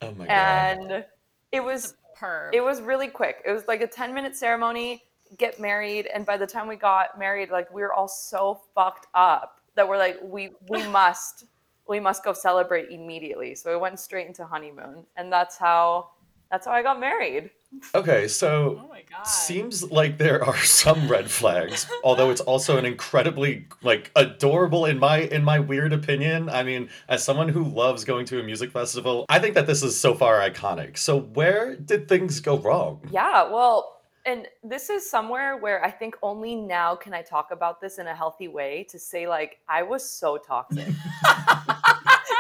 Oh 0.01 0.13
my 0.13 0.27
god. 0.27 0.31
and 0.31 1.05
it 1.51 1.61
was 1.65 1.97
perv. 2.17 2.51
it 2.55 2.61
was 2.61 2.81
really 2.81 3.09
quick. 3.09 3.43
It 3.45 3.51
was 3.51 3.67
like 3.67 3.81
a 3.81 3.87
10 3.89 4.15
minute 4.15 4.37
ceremony, 4.37 5.03
get 5.39 5.59
married, 5.59 6.07
and 6.07 6.25
by 6.25 6.37
the 6.37 6.47
time 6.47 6.69
we 6.69 6.77
got 6.77 7.19
married, 7.19 7.51
like 7.51 7.69
we 7.75 7.83
were 7.83 7.93
all 7.93 8.09
so 8.09 8.61
fucked 8.77 9.09
up 9.15 9.61
that 9.75 9.89
we're 9.89 9.99
like, 9.99 10.19
we 10.23 10.51
we 10.69 10.87
must 11.01 11.47
we 11.89 11.99
must 11.99 12.23
go 12.23 12.33
celebrate 12.33 12.91
immediately. 12.91 13.57
So 13.57 13.73
we 13.73 13.77
went 13.77 13.99
straight 13.99 14.29
into 14.29 14.47
honeymoon, 14.47 15.05
and 15.17 15.33
that's 15.33 15.57
how 15.57 16.11
that's 16.51 16.65
how 16.67 16.73
I 16.73 16.83
got 16.83 17.01
married. 17.01 17.51
Okay, 17.95 18.29
so 18.29 18.81
oh 18.85 18.89
my 18.89 19.03
god. 19.11 19.25
seems 19.25 19.91
like 19.91 20.19
there 20.19 20.45
are 20.45 20.57
some 20.59 21.09
red 21.09 21.31
flags, 21.31 21.87
although 22.03 22.31
it's 22.31 22.41
also 22.41 22.77
an 22.77 22.85
incredibly 22.85 23.67
like 23.83 24.11
adorable 24.17 24.87
in 24.87 24.99
my 24.99 25.19
in 25.19 25.45
my 25.45 25.59
weird 25.59 25.93
opinion. 25.93 26.49
I 26.49 26.63
mean, 26.63 26.89
as 27.09 27.23
someone 27.23 27.49
who 27.49 27.65
loves 27.65 28.05
going 28.05 28.27
to 28.27 28.41
a 28.41 28.43
music 28.43 28.71
festival, 28.73 29.27
I 29.29 29.39
think 29.39 29.55
that 29.55 29.67
this 29.67 29.83
is 29.83 29.99
so 29.99 30.15
far 30.15 30.39
iconic. 30.39 30.99
So 30.99 31.21
where 31.21 31.77
did 31.77 32.09
things 32.09 32.41
go 32.41 32.59
wrong? 32.59 33.01
Yeah, 33.11 33.51
well, 33.51 34.03
and 34.25 34.47
this 34.63 34.91
is 34.91 35.09
somewhere 35.09 35.57
where 35.57 35.85
I 35.85 35.91
think 35.91 36.17
only 36.23 36.55
now 36.55 36.95
can 36.95 37.15
I 37.15 37.23
talk 37.23 37.51
about 37.51 37.81
this 37.81 37.99
in 37.99 38.07
a 38.07 38.15
healthy 38.15 38.49
way 38.49 38.87
to 38.91 38.99
say 38.99 39.29
like 39.29 39.59
I 39.69 39.83
was 39.83 40.09
so 40.09 40.37
toxic. 40.37 40.89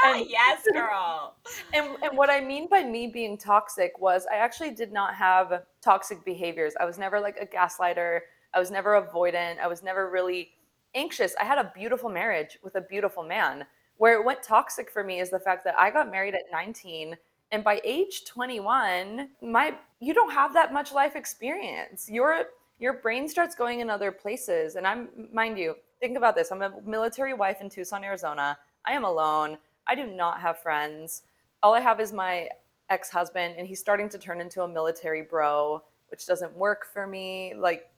yes, 0.28 0.62
girl. 0.72 1.36
and, 1.72 1.96
and 2.02 2.16
what 2.16 2.30
I 2.30 2.40
mean 2.40 2.68
by 2.68 2.84
me 2.84 3.06
being 3.06 3.36
toxic 3.38 3.98
was 3.98 4.26
I 4.32 4.36
actually 4.36 4.70
did 4.70 4.92
not 4.92 5.14
have 5.14 5.62
toxic 5.80 6.24
behaviors. 6.24 6.74
I 6.80 6.84
was 6.84 6.98
never 6.98 7.20
like 7.20 7.36
a 7.40 7.46
gaslighter. 7.46 8.20
I 8.54 8.58
was 8.58 8.70
never 8.70 9.00
avoidant. 9.00 9.58
I 9.58 9.66
was 9.66 9.82
never 9.82 10.10
really 10.10 10.50
anxious. 10.94 11.34
I 11.40 11.44
had 11.44 11.58
a 11.58 11.72
beautiful 11.74 12.08
marriage 12.08 12.58
with 12.62 12.74
a 12.76 12.80
beautiful 12.80 13.22
man. 13.22 13.64
Where 13.96 14.14
it 14.20 14.24
went 14.24 14.42
toxic 14.42 14.90
for 14.90 15.02
me 15.02 15.20
is 15.20 15.30
the 15.30 15.40
fact 15.40 15.64
that 15.64 15.74
I 15.76 15.90
got 15.90 16.10
married 16.10 16.34
at 16.34 16.44
19 16.52 17.16
and 17.50 17.64
by 17.64 17.80
age 17.84 18.24
21, 18.26 19.30
my 19.40 19.74
you 20.00 20.14
don't 20.14 20.30
have 20.30 20.52
that 20.52 20.72
much 20.72 20.92
life 20.92 21.16
experience. 21.16 22.08
Your 22.08 22.44
your 22.78 22.94
brain 22.94 23.28
starts 23.28 23.54
going 23.54 23.80
in 23.80 23.90
other 23.90 24.12
places 24.12 24.76
and 24.76 24.86
I'm 24.86 25.08
mind 25.32 25.58
you, 25.58 25.74
think 26.00 26.16
about 26.16 26.36
this. 26.36 26.52
I'm 26.52 26.62
a 26.62 26.72
military 26.84 27.34
wife 27.34 27.60
in 27.60 27.70
Tucson, 27.70 28.04
Arizona. 28.04 28.58
I 28.86 28.92
am 28.92 29.04
alone. 29.04 29.58
I 29.88 29.94
do 29.94 30.06
not 30.06 30.40
have 30.40 30.58
friends. 30.58 31.22
All 31.62 31.74
I 31.74 31.80
have 31.80 32.00
is 32.00 32.12
my 32.12 32.48
ex 32.90 33.10
husband, 33.10 33.54
and 33.58 33.66
he's 33.66 33.80
starting 33.80 34.08
to 34.10 34.18
turn 34.18 34.40
into 34.40 34.62
a 34.62 34.68
military 34.68 35.22
bro, 35.22 35.82
which 36.08 36.26
doesn't 36.26 36.54
work 36.56 36.86
for 36.92 37.06
me. 37.06 37.54
Like, 37.56 37.90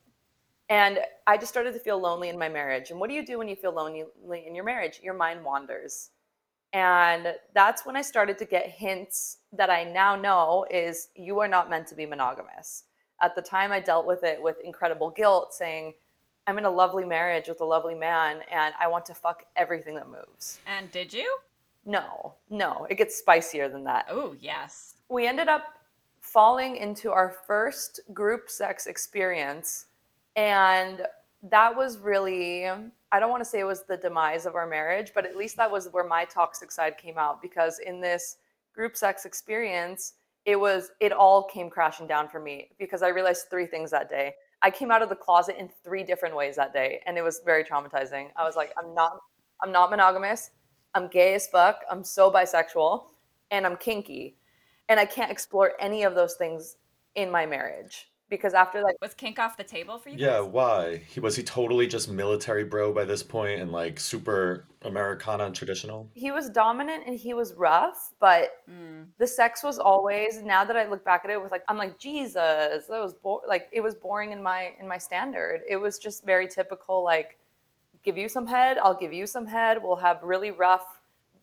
and 0.68 1.00
I 1.26 1.36
just 1.36 1.50
started 1.50 1.74
to 1.74 1.80
feel 1.80 2.00
lonely 2.00 2.28
in 2.28 2.38
my 2.38 2.48
marriage. 2.48 2.90
And 2.90 3.00
what 3.00 3.10
do 3.10 3.14
you 3.14 3.26
do 3.26 3.38
when 3.38 3.48
you 3.48 3.56
feel 3.56 3.72
lonely 3.72 4.04
in 4.46 4.54
your 4.54 4.64
marriage? 4.64 5.00
Your 5.02 5.14
mind 5.14 5.44
wanders. 5.44 6.10
And 6.72 7.34
that's 7.52 7.84
when 7.84 7.96
I 7.96 8.02
started 8.02 8.38
to 8.38 8.44
get 8.44 8.68
hints 8.68 9.38
that 9.52 9.70
I 9.70 9.82
now 9.82 10.14
know 10.14 10.66
is 10.70 11.08
you 11.16 11.40
are 11.40 11.48
not 11.48 11.68
meant 11.68 11.88
to 11.88 11.96
be 11.96 12.06
monogamous. 12.06 12.84
At 13.20 13.34
the 13.34 13.42
time, 13.42 13.72
I 13.72 13.80
dealt 13.80 14.06
with 14.06 14.22
it 14.22 14.40
with 14.40 14.56
incredible 14.62 15.10
guilt, 15.10 15.52
saying, 15.52 15.94
I'm 16.46 16.58
in 16.58 16.64
a 16.64 16.70
lovely 16.70 17.04
marriage 17.04 17.48
with 17.48 17.60
a 17.60 17.64
lovely 17.64 17.94
man 17.94 18.38
and 18.50 18.74
I 18.80 18.88
want 18.88 19.04
to 19.06 19.14
fuck 19.14 19.44
everything 19.56 19.94
that 19.96 20.08
moves. 20.08 20.60
And 20.66 20.90
did 20.90 21.12
you? 21.12 21.38
No, 21.90 22.34
no, 22.50 22.86
it 22.88 22.98
gets 22.98 23.16
spicier 23.16 23.68
than 23.68 23.82
that. 23.82 24.06
Oh, 24.08 24.36
yes. 24.38 24.94
We 25.08 25.26
ended 25.26 25.48
up 25.48 25.64
falling 26.20 26.76
into 26.76 27.10
our 27.10 27.34
first 27.48 27.98
group 28.14 28.48
sex 28.48 28.86
experience. 28.86 29.86
And 30.36 31.02
that 31.42 31.76
was 31.76 31.98
really, 31.98 32.68
I 32.68 33.18
don't 33.18 33.30
want 33.30 33.42
to 33.42 33.48
say 33.48 33.58
it 33.58 33.64
was 33.64 33.82
the 33.82 33.96
demise 33.96 34.46
of 34.46 34.54
our 34.54 34.68
marriage, 34.68 35.10
but 35.16 35.26
at 35.26 35.36
least 35.36 35.56
that 35.56 35.68
was 35.68 35.88
where 35.90 36.06
my 36.06 36.24
toxic 36.24 36.70
side 36.70 36.96
came 36.96 37.18
out 37.18 37.42
because 37.42 37.80
in 37.80 38.00
this 38.00 38.36
group 38.72 38.96
sex 38.96 39.24
experience, 39.24 40.12
it 40.44 40.54
was, 40.54 40.92
it 41.00 41.10
all 41.10 41.42
came 41.42 41.68
crashing 41.68 42.06
down 42.06 42.28
for 42.28 42.38
me 42.38 42.70
because 42.78 43.02
I 43.02 43.08
realized 43.08 43.46
three 43.50 43.66
things 43.66 43.90
that 43.90 44.08
day. 44.08 44.34
I 44.62 44.70
came 44.70 44.92
out 44.92 45.02
of 45.02 45.08
the 45.08 45.16
closet 45.16 45.56
in 45.58 45.68
three 45.82 46.04
different 46.04 46.36
ways 46.36 46.54
that 46.54 46.72
day, 46.72 47.00
and 47.06 47.18
it 47.18 47.22
was 47.22 47.40
very 47.44 47.64
traumatizing. 47.64 48.28
I 48.36 48.44
was 48.44 48.54
like, 48.54 48.72
I'm 48.78 48.94
not, 48.94 49.18
I'm 49.60 49.72
not 49.72 49.90
monogamous. 49.90 50.52
I'm 50.94 51.08
gay 51.08 51.34
as 51.34 51.46
fuck. 51.48 51.80
I'm 51.90 52.02
so 52.04 52.30
bisexual, 52.30 53.04
and 53.50 53.66
I'm 53.66 53.76
kinky, 53.76 54.36
and 54.88 54.98
I 55.00 55.04
can't 55.04 55.30
explore 55.30 55.72
any 55.80 56.02
of 56.02 56.14
those 56.14 56.34
things 56.34 56.76
in 57.14 57.30
my 57.30 57.46
marriage 57.46 58.06
because 58.28 58.54
after 58.54 58.80
like 58.80 58.94
was 59.02 59.12
kink 59.12 59.40
off 59.40 59.56
the 59.56 59.64
table 59.64 59.98
for 59.98 60.08
you 60.10 60.16
yeah 60.16 60.38
guys? 60.40 60.44
why 60.52 60.96
he 61.08 61.18
was 61.18 61.34
he 61.34 61.42
totally 61.42 61.88
just 61.88 62.08
military 62.08 62.62
bro 62.62 62.92
by 62.92 63.04
this 63.04 63.24
point 63.24 63.60
and 63.60 63.72
like 63.72 63.98
super 63.98 64.68
americana 64.82 65.46
and 65.46 65.52
traditional 65.56 66.08
he 66.14 66.30
was 66.30 66.48
dominant 66.48 67.02
and 67.08 67.18
he 67.18 67.34
was 67.34 67.54
rough 67.54 68.12
but 68.20 68.52
Mm. 68.70 69.06
the 69.18 69.26
sex 69.26 69.64
was 69.64 69.80
always 69.80 70.40
now 70.42 70.64
that 70.64 70.76
i 70.76 70.86
look 70.88 71.04
back 71.04 71.22
at 71.24 71.30
it 71.32 71.42
with 71.42 71.50
like 71.50 71.64
i'm 71.68 71.76
like 71.76 71.98
jesus 71.98 72.86
that 72.88 73.00
was 73.02 73.14
bo- 73.14 73.42
like 73.48 73.68
it 73.72 73.80
was 73.80 73.96
boring 73.96 74.30
in 74.30 74.40
my 74.40 74.74
in 74.78 74.86
my 74.86 74.98
standard 74.98 75.62
it 75.68 75.74
was 75.76 75.98
just 75.98 76.24
very 76.24 76.46
typical 76.46 77.02
like 77.02 77.36
give 78.02 78.16
you 78.16 78.28
some 78.28 78.46
head 78.46 78.78
i'll 78.78 78.94
give 78.94 79.12
you 79.12 79.26
some 79.26 79.46
head 79.46 79.78
we'll 79.82 79.96
have 79.96 80.22
really 80.22 80.50
rough 80.50 81.00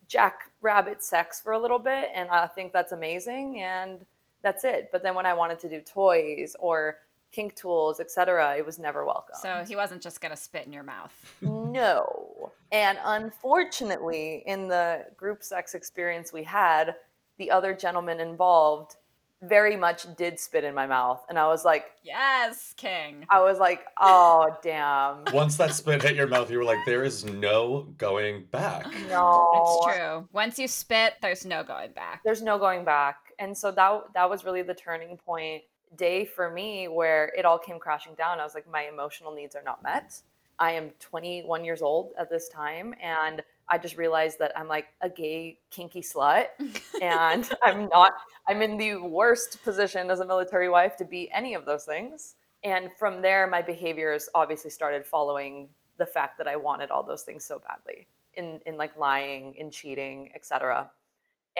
jack 0.07 0.51
rabbit 0.61 1.03
sex 1.03 1.39
for 1.41 1.53
a 1.53 1.59
little 1.59 1.79
bit 1.79 2.09
and 2.13 2.29
i 2.29 2.47
think 2.47 2.71
that's 2.71 2.91
amazing 2.91 3.59
and 3.59 4.05
that's 4.41 4.63
it 4.63 4.89
but 4.91 5.03
then 5.03 5.15
when 5.15 5.25
i 5.25 5.33
wanted 5.33 5.59
to 5.59 5.69
do 5.69 5.81
toys 5.81 6.55
or 6.59 6.97
kink 7.31 7.55
tools 7.55 7.99
etc 7.99 8.55
it 8.57 8.65
was 8.65 8.79
never 8.79 9.05
welcome 9.05 9.35
So 9.41 9.63
he 9.67 9.75
wasn't 9.75 10.01
just 10.01 10.21
gonna 10.21 10.37
spit 10.37 10.65
in 10.65 10.71
your 10.71 10.83
mouth. 10.83 11.13
no. 11.41 12.51
And 12.71 12.97
unfortunately, 13.03 14.43
in 14.45 14.67
the 14.67 15.05
group 15.15 15.43
sex 15.43 15.73
experience 15.73 16.33
we 16.33 16.43
had, 16.43 16.95
the 17.37 17.51
other 17.51 17.73
gentleman 17.73 18.19
involved 18.19 18.95
very 19.41 19.75
much 19.75 20.15
did 20.15 20.39
spit 20.39 20.63
in 20.63 20.73
my 20.73 20.87
mouth. 20.87 21.23
And 21.29 21.37
I 21.37 21.47
was 21.47 21.63
like, 21.63 21.91
Yes, 22.03 22.73
King. 22.77 23.25
I 23.29 23.41
was 23.41 23.59
like, 23.59 23.85
oh, 23.99 24.47
damn. 24.63 25.23
once 25.33 25.57
that 25.57 25.73
spit 25.73 26.01
hit 26.01 26.15
your 26.15 26.27
mouth 26.27 26.49
you 26.49 26.57
were 26.57 26.63
like 26.63 26.79
there 26.85 27.03
is 27.03 27.25
no 27.25 27.87
going 27.97 28.45
back 28.51 28.85
No. 29.09 29.85
It's 29.85 29.97
true. 29.97 30.27
Once 30.31 30.57
you 30.57 30.67
spit, 30.67 31.13
there's 31.21 31.45
no 31.45 31.63
going 31.63 31.91
back. 31.91 32.21
There's 32.23 32.41
no 32.41 32.57
going 32.57 32.83
back. 32.83 33.17
And 33.39 33.55
so 33.55 33.71
that 33.71 34.01
that 34.13 34.29
was 34.29 34.43
really 34.43 34.63
the 34.63 34.73
turning 34.73 35.17
point 35.17 35.63
day 35.95 36.25
for 36.25 36.49
me 36.49 36.87
where 36.87 37.31
it 37.37 37.45
all 37.45 37.59
came 37.59 37.79
crashing 37.79 38.13
down. 38.15 38.39
I 38.39 38.43
was 38.43 38.55
like, 38.55 38.69
my 38.69 38.83
emotional 38.91 39.33
needs 39.33 39.55
are 39.55 39.63
not 39.63 39.83
met. 39.83 40.21
I 40.59 40.71
am 40.71 40.89
21 40.99 41.63
years 41.63 41.81
old 41.81 42.13
at 42.19 42.29
this 42.29 42.49
time, 42.49 42.95
and 43.01 43.43
I 43.69 43.77
just 43.77 43.97
realized 43.97 44.39
that 44.39 44.51
I'm 44.57 44.67
like 44.67 44.87
a 45.01 45.09
gay, 45.09 45.59
kinky 45.69 46.01
slut, 46.01 46.47
and 47.01 47.49
I'm 47.63 47.87
not. 47.89 48.13
I'm 48.47 48.61
in 48.61 48.77
the 48.77 48.95
worst 48.95 49.63
position 49.63 50.09
as 50.09 50.19
a 50.19 50.25
military 50.25 50.69
wife 50.69 50.95
to 50.97 51.05
be 51.05 51.29
any 51.31 51.53
of 51.53 51.65
those 51.65 51.83
things. 51.83 52.35
And 52.63 52.89
from 52.97 53.21
there, 53.21 53.47
my 53.47 53.61
behaviors 53.61 54.29
obviously 54.33 54.71
started 54.71 55.05
following 55.05 55.69
the 55.97 56.05
fact 56.05 56.37
that 56.37 56.47
I 56.47 56.55
wanted 56.55 56.91
all 56.91 57.03
those 57.03 57.23
things 57.23 57.43
so 57.43 57.61
badly, 57.67 58.07
in 58.35 58.59
in 58.65 58.77
like 58.77 58.97
lying, 58.97 59.53
in 59.55 59.69
cheating, 59.69 60.31
etc. 60.33 60.89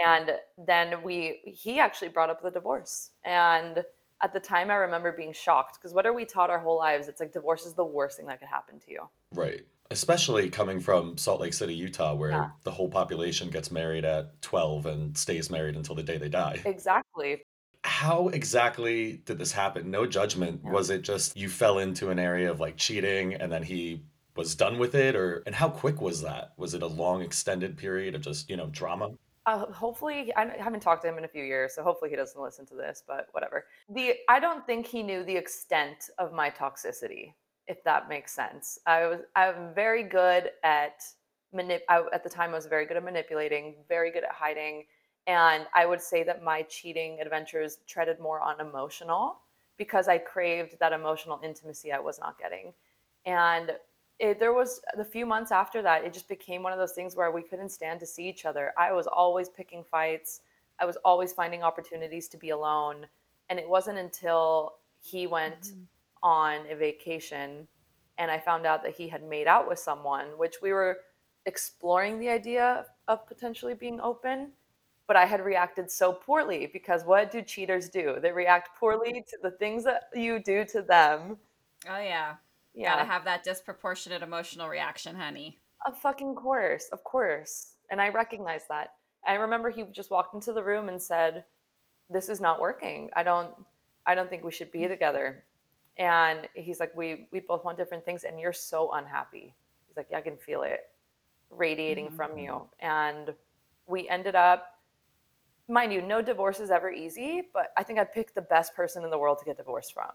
And 0.02 0.32
then 0.68 1.02
we, 1.02 1.40
he 1.44 1.80
actually 1.80 2.10
brought 2.10 2.30
up 2.30 2.42
the 2.44 2.52
divorce, 2.52 3.12
and 3.26 3.84
at 4.22 4.34
the 4.34 4.40
time, 4.40 4.72
I 4.72 4.76
remember 4.76 5.12
being 5.12 5.34
shocked 5.34 5.78
because 5.80 5.94
what 5.94 6.06
are 6.06 6.14
we 6.14 6.26
taught 6.26 6.50
our 6.50 6.60
whole 6.60 6.78
lives? 6.78 7.08
It's 7.08 7.20
like 7.20 7.34
divorce 7.34 7.66
is 7.66 7.74
the 7.74 7.86
worst 7.86 8.18
thing 8.18 8.26
that 8.28 8.40
could 8.40 8.48
happen 8.48 8.80
to 8.80 8.92
you. 8.92 9.10
right 9.34 9.62
especially 9.92 10.50
coming 10.50 10.80
from 10.80 11.18
salt 11.18 11.40
lake 11.42 11.54
city 11.54 11.74
utah 11.74 12.14
where 12.14 12.32
Yeah. 12.32 12.50
the 12.64 12.72
whole 12.72 12.90
population 12.90 13.50
gets 13.50 13.72
married 13.72 14.06
at 14.06 14.42
12 14.42 14.86
and 14.86 15.18
stays 15.18 15.50
married 15.50 15.76
until 15.76 15.96
the 15.96 16.04
day 16.04 16.18
they 16.18 16.30
die 16.30 16.62
Exactly. 16.66 17.44
how 17.84 18.28
exactly 18.30 19.18
did 19.26 19.38
this 19.38 19.52
happen 19.52 19.90
no 19.92 20.06
judgment 20.06 20.62
Yeah. 20.64 20.72
was 20.72 20.90
it 20.90 21.02
just 21.04 21.38
you 21.38 21.50
fell 21.50 21.80
into 21.80 22.10
an 22.10 22.20
area 22.20 22.50
of 22.52 22.60
like 22.60 22.78
cheating 22.78 23.34
and 23.36 23.52
then 23.52 23.64
he 23.64 24.04
was 24.36 24.56
done 24.56 24.78
with 24.78 24.94
it 24.96 25.16
or 25.16 25.42
and 25.46 25.56
how 25.56 25.70
quick 25.70 26.02
was 26.02 26.22
that 26.22 26.54
was 26.58 26.74
it 26.74 26.82
a 26.84 26.88
long 26.88 27.22
extended 27.22 27.78
period 27.78 28.14
of 28.16 28.22
just 28.22 28.50
you 28.50 28.58
know 28.58 28.68
drama 28.68 29.10
Uh, 29.48 29.66
hopefully, 29.72 30.34
I 30.36 30.58
haven't 30.58 30.82
talked 30.82 31.04
to 31.04 31.08
him 31.08 31.18
in 31.18 31.24
a 31.24 31.28
few 31.30 31.42
years, 31.46 31.74
so 31.74 31.82
hopefully 31.82 32.10
he 32.12 32.18
doesn't 32.18 32.42
listen 32.48 32.66
to 32.66 32.76
this. 32.76 33.02
But 33.08 33.28
whatever. 33.32 33.64
The 33.88 34.16
I 34.28 34.42
don't 34.42 34.66
think 34.68 34.86
he 34.86 35.02
knew 35.04 35.24
the 35.24 35.38
extent 35.38 36.10
of 36.20 36.34
my 36.34 36.50
toxicity, 36.50 37.34
if 37.68 37.84
that 37.84 38.10
makes 38.10 38.34
sense. 38.34 38.80
I 38.86 39.08
was 39.08 39.20
I'm 39.36 39.74
very 39.74 40.04
good 40.04 40.52
at 40.64 41.04
manip. 41.54 41.82
I, 41.90 42.04
at 42.14 42.24
the 42.24 42.30
time, 42.30 42.52
I 42.52 42.54
was 42.54 42.66
very 42.66 42.86
good 42.86 42.98
at 42.98 43.04
manipulating, 43.04 43.76
very 43.88 44.12
good 44.12 44.24
at 44.24 44.32
hiding, 44.32 44.86
and 45.28 45.66
I 45.74 45.86
would 45.86 46.02
say 46.02 46.24
that 46.24 46.44
my 46.44 46.64
cheating 46.64 47.20
adventures 47.22 47.80
treaded 47.88 48.20
more 48.20 48.42
on 48.42 48.60
emotional 48.60 49.40
because 49.78 50.08
I 50.08 50.18
craved 50.18 50.76
that 50.80 50.94
emotional 50.94 51.40
intimacy 51.44 51.92
I 51.92 52.00
was 52.00 52.20
not 52.20 52.40
getting, 52.40 52.74
and 53.26 53.72
it, 54.20 54.40
there 54.40 54.54
was 54.54 54.82
the 54.96 55.06
few 55.06 55.26
months 55.26 55.52
after 55.52 55.82
that 55.82 56.04
it 56.04 56.14
just 56.14 56.28
became 56.28 56.64
one 56.64 56.74
of 56.74 56.80
those 56.80 56.94
things 56.94 57.16
where 57.16 57.32
we 57.32 57.42
couldn't 57.42 57.70
stand 57.70 58.00
to 58.00 58.06
see 58.06 58.28
each 58.28 58.46
other 58.46 58.74
i 58.78 58.92
was 58.92 59.06
always 59.08 59.50
picking 59.50 59.84
fights 59.84 60.42
i 60.80 60.86
was 60.86 60.98
always 61.06 61.34
finding 61.34 61.62
opportunities 61.62 62.28
to 62.28 62.38
be 62.38 62.50
alone 62.50 63.06
and 63.50 63.60
it 63.60 63.70
wasn't 63.70 63.98
until 63.98 64.74
he 65.02 65.28
went 65.28 65.62
mm-hmm. 65.62 65.84
On 66.24 66.62
a 66.70 66.76
vacation 66.76 67.68
and 68.18 68.32
i 68.32 68.40
found 68.40 68.66
out 68.66 68.84
that 68.84 68.96
he 68.96 69.08
had 69.08 69.24
made 69.24 69.48
out 69.48 69.68
with 69.68 69.80
someone 69.80 70.28
which 70.38 70.56
we 70.62 70.74
were 70.74 70.98
exploring 71.46 72.20
the 72.20 72.30
idea 72.30 72.86
of 73.08 73.26
potentially 73.28 73.74
being 73.74 74.00
open 74.02 74.52
but 75.08 75.16
i 75.16 75.26
had 75.26 75.44
reacted 75.44 75.90
so 75.90 76.12
poorly 76.12 76.70
because 76.74 77.04
what 77.06 77.32
do 77.32 77.42
cheaters 77.42 77.90
do 77.90 78.18
they 78.22 78.32
react 78.32 78.78
poorly 78.80 79.24
to 79.28 79.38
the 79.42 79.52
things 79.52 79.84
that 79.84 80.04
you 80.14 80.40
do 80.44 80.66
to 80.66 80.82
them 80.82 81.38
Oh 81.86 82.00
yeah. 82.00 82.36
yeah 82.74 82.96
Gotta 82.96 83.06
have 83.06 83.26
that 83.26 83.44
disproportionate 83.44 84.22
emotional 84.22 84.68
reaction, 84.68 85.16
honey. 85.16 85.60
Of 85.86 85.98
fucking 85.98 86.36
course, 86.36 86.90
of 86.92 87.04
course. 87.04 87.74
And 87.92 88.02
I 88.02 88.10
recognize 88.10 88.64
that. 88.70 88.94
I 89.26 89.36
remember 89.36 89.70
he 89.70 89.84
just 89.92 90.12
walked 90.12 90.34
into 90.34 90.54
the 90.54 90.64
room 90.64 90.90
and 90.90 91.02
said, 91.02 91.46
"This 92.10 92.30
is 92.30 92.42
not 92.42 92.60
working. 92.60 93.10
I 93.16 93.24
don't 93.24 93.54
I 94.06 94.16
don't 94.16 94.30
think 94.30 94.44
we 94.44 94.52
should 94.52 94.72
be 94.72 94.82
mm. 94.82 94.88
together." 94.90 95.46
And 95.98 96.48
he's 96.54 96.80
like, 96.80 96.96
"We 96.96 97.28
we 97.32 97.40
both 97.40 97.64
want 97.66 97.78
different 97.78 98.06
things 98.06 98.24
and 98.24 98.40
you're 98.40 98.54
so 98.54 98.92
unhappy." 98.94 99.56
He's 99.88 99.98
like, 99.98 100.08
"Yeah, 100.12 100.20
I 100.20 100.22
can 100.22 100.38
feel 100.38 100.64
it 100.64 100.82
radiating 101.50 102.12
from 102.12 102.38
you." 102.38 102.52
Mm. 102.52 102.68
And 102.82 103.36
we 103.88 104.08
ended 104.10 104.36
up 104.36 104.78
mind 105.68 105.92
you, 105.92 106.02
no 106.02 106.22
divorce 106.22 106.60
is 106.60 106.72
ever 106.72 106.92
easy, 106.92 107.44
but 107.54 107.72
I 107.76 107.84
think 107.84 108.00
I 108.00 108.04
picked 108.04 108.36
the 108.36 108.42
best 108.42 108.76
person 108.76 109.04
in 109.04 109.10
the 109.10 109.18
world 109.18 109.40
to 109.40 109.46
get 109.46 109.58
divorced 109.58 109.94
from. 109.94 110.12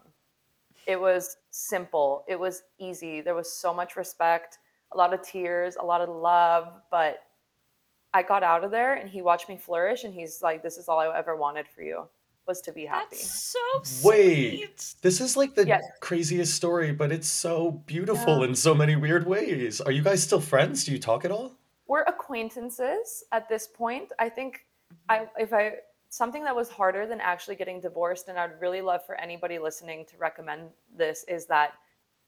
It 0.87 0.99
was 0.99 1.37
simple. 1.51 2.25
It 2.27 2.39
was 2.39 2.63
easy. 2.79 3.21
There 3.21 3.35
was 3.35 3.51
so 3.51 3.73
much 3.73 3.95
respect, 3.95 4.59
a 4.91 4.97
lot 4.97 5.13
of 5.13 5.21
tears, 5.21 5.77
a 5.79 5.85
lot 5.85 6.01
of 6.01 6.09
love, 6.09 6.73
but 6.91 7.19
I 8.13 8.23
got 8.23 8.43
out 8.43 8.63
of 8.63 8.71
there 8.71 8.95
and 8.95 9.09
he 9.09 9.21
watched 9.21 9.49
me 9.49 9.57
flourish 9.57 10.03
and 10.03 10.13
he's 10.13 10.41
like, 10.41 10.61
This 10.61 10.77
is 10.77 10.87
all 10.87 10.99
I 10.99 11.15
ever 11.17 11.35
wanted 11.35 11.67
for 11.67 11.81
you 11.81 12.07
was 12.47 12.61
to 12.61 12.71
be 12.71 12.85
happy. 12.85 13.15
That's 13.15 13.31
so 13.51 13.59
sweet. 13.83 14.07
Wait, 14.07 14.95
this 15.01 15.21
is 15.21 15.37
like 15.37 15.55
the 15.55 15.65
Yes. 15.67 15.83
craziest 15.99 16.53
story, 16.53 16.91
but 16.91 17.11
it's 17.11 17.27
so 17.27 17.71
beautiful 17.71 18.39
Yeah. 18.39 18.49
in 18.49 18.55
so 18.55 18.73
many 18.73 18.95
weird 18.95 19.25
ways. 19.25 19.81
Are 19.81 19.91
you 19.91 20.03
guys 20.03 20.23
still 20.23 20.41
friends? 20.41 20.83
Do 20.83 20.91
you 20.91 20.99
talk 20.99 21.25
at 21.25 21.31
all? 21.31 21.53
We're 21.87 22.03
acquaintances 22.03 23.23
at 23.31 23.47
this 23.49 23.67
point. 23.67 24.11
I 24.19 24.29
think 24.29 24.65
I 25.09 25.27
if 25.37 25.53
I 25.53 25.79
something 26.09 26.43
that 26.43 26.55
was 26.55 26.69
harder 26.69 27.07
than 27.07 27.19
actually 27.19 27.55
getting 27.55 27.79
divorced 27.79 28.27
and 28.27 28.37
I'd 28.37 28.59
really 28.61 28.81
love 28.81 29.05
for 29.05 29.15
anybody 29.15 29.57
listening 29.57 30.05
to 30.07 30.17
recommend 30.17 30.69
this 30.95 31.23
is 31.27 31.47
that 31.47 31.73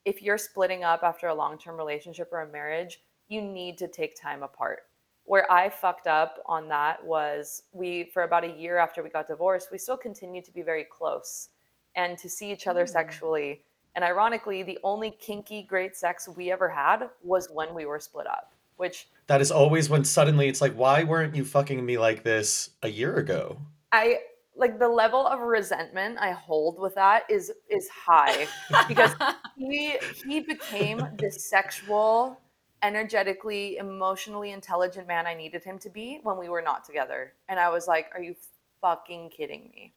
if 0.06 0.22
you're 0.22 0.38
splitting 0.40 0.84
up 0.84 1.04
after 1.04 1.28
a 1.28 1.34
long-term 1.36 1.78
relationship 1.78 2.30
or 2.32 2.42
a 2.42 2.48
marriage, 2.48 3.02
you 3.28 3.42
need 3.42 3.78
to 3.80 3.88
take 3.88 4.20
time 4.20 4.44
apart. 4.44 4.84
Where 5.26 5.52
I 5.52 5.70
fucked 5.70 6.08
up 6.08 6.40
on 6.46 6.68
that 6.70 7.04
was 7.04 7.64
we 7.74 8.06
for 8.14 8.24
about 8.24 8.44
a 8.44 8.52
year 8.52 8.78
after 8.78 9.04
we 9.04 9.10
got 9.10 9.28
divorced, 9.28 9.70
we 9.72 9.78
still 9.78 9.98
continued 9.98 10.46
to 10.46 10.52
be 10.52 10.62
very 10.62 10.84
close 10.84 11.50
and 11.96 12.18
to 12.20 12.30
see 12.30 12.52
each 12.52 12.68
other 12.68 12.86
mm. 12.86 12.90
sexually. 12.90 13.64
And 13.96 14.04
ironically, 14.04 14.62
the 14.64 14.78
only 14.84 15.12
kinky 15.12 15.64
great 15.64 15.96
sex 15.96 16.28
we 16.28 16.52
ever 16.52 16.70
had 16.70 17.10
was 17.24 17.50
when 17.52 17.74
we 17.74 17.86
were 17.86 18.00
split 18.00 18.28
up, 18.28 18.54
which 18.78 19.08
That 19.28 19.42
is 19.42 19.52
always 19.52 19.90
when 19.90 20.04
suddenly 20.04 20.48
it's 20.48 20.62
like, 20.62 20.74
why 20.74 21.04
weren't 21.04 21.36
you 21.36 21.46
fucking 21.46 21.84
me 21.84 21.98
like 21.98 22.24
this 22.24 22.72
a 22.84 22.90
year 22.90 23.16
ago? 23.16 23.58
I 23.92 24.20
like 24.56 24.80
the 24.80 24.88
level 24.88 25.26
of 25.28 25.40
resentment 25.40 26.18
I 26.20 26.32
hold 26.32 26.80
with 26.80 26.96
that 26.96 27.24
is 27.30 27.52
is 27.70 27.90
high 27.90 28.48
because 28.88 29.12
he 29.58 29.98
he 30.28 30.42
became 30.42 31.08
this 31.18 31.50
sexual, 31.50 32.40
energetically, 32.86 33.78
emotionally 33.78 34.52
intelligent 34.52 35.08
man 35.08 35.26
I 35.26 35.34
needed 35.34 35.64
him 35.64 35.80
to 35.80 35.90
be 35.90 36.20
when 36.22 36.38
we 36.38 36.50
were 36.50 36.62
not 36.62 36.86
together. 36.86 37.34
And 37.50 37.60
I 37.60 37.70
was 37.70 37.88
like, 37.88 38.12
are 38.14 38.22
you 38.22 38.36
fucking 38.80 39.32
kidding 39.32 39.72
me? 39.74 39.94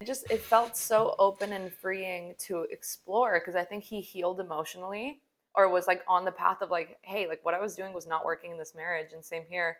It 0.00 0.06
just 0.06 0.28
it 0.30 0.40
felt 0.40 0.76
so 0.76 1.14
open 1.18 1.52
and 1.52 1.72
freeing 1.72 2.34
to 2.46 2.62
explore 2.70 3.38
because 3.38 3.54
I 3.54 3.64
think 3.64 3.84
he 3.84 4.00
healed 4.00 4.40
emotionally 4.40 5.20
or 5.54 5.68
was 5.68 5.86
like 5.86 6.02
on 6.08 6.24
the 6.24 6.32
path 6.32 6.62
of 6.62 6.70
like, 6.70 6.96
hey, 7.02 7.28
like 7.28 7.44
what 7.44 7.54
I 7.54 7.60
was 7.60 7.76
doing 7.76 7.92
was 7.92 8.06
not 8.06 8.24
working 8.24 8.50
in 8.50 8.58
this 8.58 8.74
marriage 8.74 9.12
and 9.12 9.22
same 9.22 9.44
here. 9.48 9.76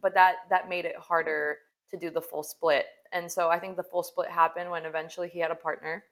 But 0.00 0.12
that 0.14 0.36
that 0.50 0.68
made 0.68 0.84
it 0.84 0.96
harder 0.96 1.58
to 1.90 1.96
do 1.96 2.10
the 2.10 2.20
full 2.20 2.42
split. 2.42 2.86
And 3.12 3.32
so 3.32 3.48
I 3.48 3.58
think 3.58 3.76
the 3.76 3.82
full 3.82 4.02
split 4.02 4.28
happened 4.28 4.70
when 4.70 4.84
eventually 4.84 5.28
he 5.28 5.38
had 5.38 5.50
a 5.50 5.56
partner 5.56 6.04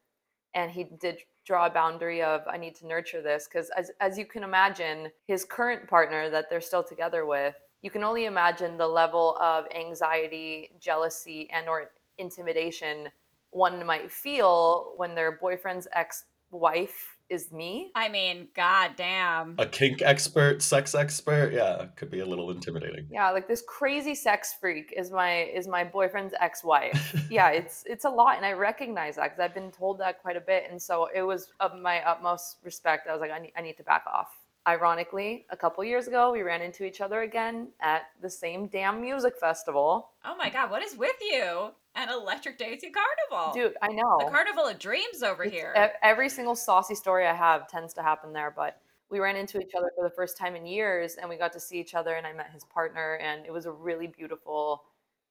and 0.54 0.70
he 0.70 0.84
did 1.00 1.18
draw 1.44 1.66
a 1.66 1.70
boundary 1.70 2.22
of 2.22 2.42
I 2.50 2.56
need 2.56 2.74
to 2.76 2.86
nurture 2.86 3.20
this 3.20 3.46
because 3.46 3.70
as 3.76 3.90
as 4.00 4.18
you 4.18 4.24
can 4.26 4.42
imagine, 4.42 5.10
his 5.26 5.44
current 5.44 5.88
partner 5.88 6.30
that 6.30 6.48
they're 6.48 6.60
still 6.60 6.84
together 6.84 7.26
with, 7.26 7.54
you 7.82 7.90
can 7.90 8.04
only 8.04 8.24
imagine 8.24 8.76
the 8.76 8.88
level 8.88 9.36
of 9.40 9.66
anxiety, 9.74 10.70
jealousy, 10.80 11.48
and 11.52 11.68
or 11.68 11.90
intimidation 12.18 13.08
one 13.50 13.84
might 13.86 14.10
feel 14.10 14.94
when 14.96 15.14
their 15.14 15.32
boyfriend's 15.32 15.86
ex-wife 15.92 17.13
is 17.28 17.52
me. 17.52 17.90
I 17.94 18.08
mean, 18.08 18.48
goddamn. 18.54 19.56
A 19.58 19.66
kink 19.66 20.02
expert, 20.02 20.62
sex 20.62 20.94
expert, 20.94 21.52
yeah, 21.52 21.86
could 21.96 22.10
be 22.10 22.20
a 22.20 22.26
little 22.26 22.50
intimidating. 22.50 23.06
Yeah, 23.10 23.30
like 23.30 23.48
this 23.48 23.62
crazy 23.66 24.14
sex 24.14 24.54
freak 24.60 24.92
is 24.96 25.10
my 25.10 25.44
is 25.44 25.66
my 25.66 25.84
boyfriend's 25.84 26.34
ex-wife. 26.40 27.26
yeah, 27.30 27.50
it's 27.50 27.84
it's 27.86 28.04
a 28.04 28.10
lot, 28.10 28.36
and 28.36 28.44
I 28.44 28.52
recognize 28.52 29.16
that 29.16 29.24
because 29.24 29.40
I've 29.40 29.54
been 29.54 29.70
told 29.70 29.98
that 30.00 30.20
quite 30.22 30.36
a 30.36 30.40
bit, 30.40 30.64
and 30.70 30.80
so 30.80 31.08
it 31.14 31.22
was 31.22 31.52
of 31.60 31.78
my 31.78 32.02
utmost 32.02 32.58
respect. 32.62 33.08
I 33.08 33.12
was 33.12 33.20
like, 33.20 33.30
I 33.30 33.38
need 33.38 33.52
I 33.56 33.62
need 33.62 33.76
to 33.78 33.84
back 33.84 34.04
off. 34.06 34.28
Ironically, 34.66 35.44
a 35.50 35.56
couple 35.56 35.84
years 35.84 36.08
ago, 36.08 36.32
we 36.32 36.40
ran 36.40 36.62
into 36.62 36.84
each 36.84 37.02
other 37.02 37.20
again 37.20 37.68
at 37.82 38.04
the 38.22 38.30
same 38.30 38.66
damn 38.68 39.00
music 39.00 39.34
festival. 39.38 40.10
Oh 40.24 40.36
my 40.36 40.48
god, 40.48 40.70
what 40.70 40.82
is 40.82 40.96
with 40.96 41.16
you? 41.20 41.70
An 41.94 42.08
Electric 42.08 42.58
Daisy 42.58 42.90
Carnival. 42.90 43.52
Dude, 43.54 43.76
I 43.80 43.88
know. 43.88 44.18
The 44.18 44.30
Carnival 44.30 44.66
of 44.66 44.78
Dreams 44.78 45.22
over 45.22 45.44
It's- 45.44 45.60
here. 45.60 45.96
Every 46.02 46.28
single 46.28 46.56
saucy 46.56 46.94
story 46.94 47.26
I 47.26 47.32
have 47.34 47.68
tends 47.68 47.94
to 47.94 48.02
happen 48.02 48.32
there, 48.32 48.50
but 48.50 48.80
we 49.10 49.20
ran 49.20 49.36
into 49.36 49.60
each 49.60 49.74
other 49.74 49.92
for 49.96 50.02
the 50.02 50.14
first 50.14 50.36
time 50.36 50.56
in 50.56 50.66
years 50.66 51.14
and 51.16 51.28
we 51.28 51.36
got 51.36 51.52
to 51.52 51.60
see 51.60 51.78
each 51.78 51.94
other 51.94 52.14
and 52.14 52.26
I 52.26 52.32
met 52.32 52.50
his 52.50 52.64
partner 52.64 53.14
and 53.16 53.46
it 53.46 53.52
was 53.52 53.66
a 53.66 53.72
really 53.72 54.06
beautiful 54.08 54.84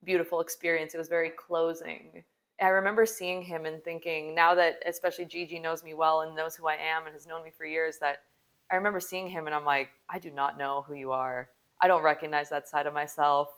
beautiful 0.05 0.41
experience. 0.41 0.93
It 0.93 0.97
was 0.97 1.07
very 1.07 1.29
closing. 1.29 2.23
I 2.61 2.67
remember 2.67 3.05
seeing 3.05 3.41
him 3.41 3.65
and 3.65 3.83
thinking 3.83 4.35
now 4.35 4.53
that 4.55 4.81
especially 4.85 5.25
Gigi 5.25 5.59
knows 5.59 5.83
me 5.83 5.93
well 5.93 6.21
and 6.21 6.35
knows 6.35 6.55
who 6.55 6.67
I 6.67 6.75
am 6.75 7.05
and 7.05 7.13
has 7.13 7.25
known 7.25 7.43
me 7.43 7.51
for 7.57 7.65
years 7.65 7.97
that 7.99 8.23
I 8.71 8.75
remember 8.75 8.99
seeing 8.99 9.27
him 9.27 9.47
and 9.47 9.55
I'm 9.55 9.65
like 9.65 9.89
I 10.09 10.19
do 10.19 10.29
not 10.29 10.57
know 10.57 10.83
who 10.87 10.93
you 10.93 11.11
are. 11.11 11.49
I 11.81 11.87
don't 11.87 12.03
recognize 12.03 12.49
that 12.49 12.69
side 12.69 12.85
of 12.85 12.93
myself. 12.93 13.49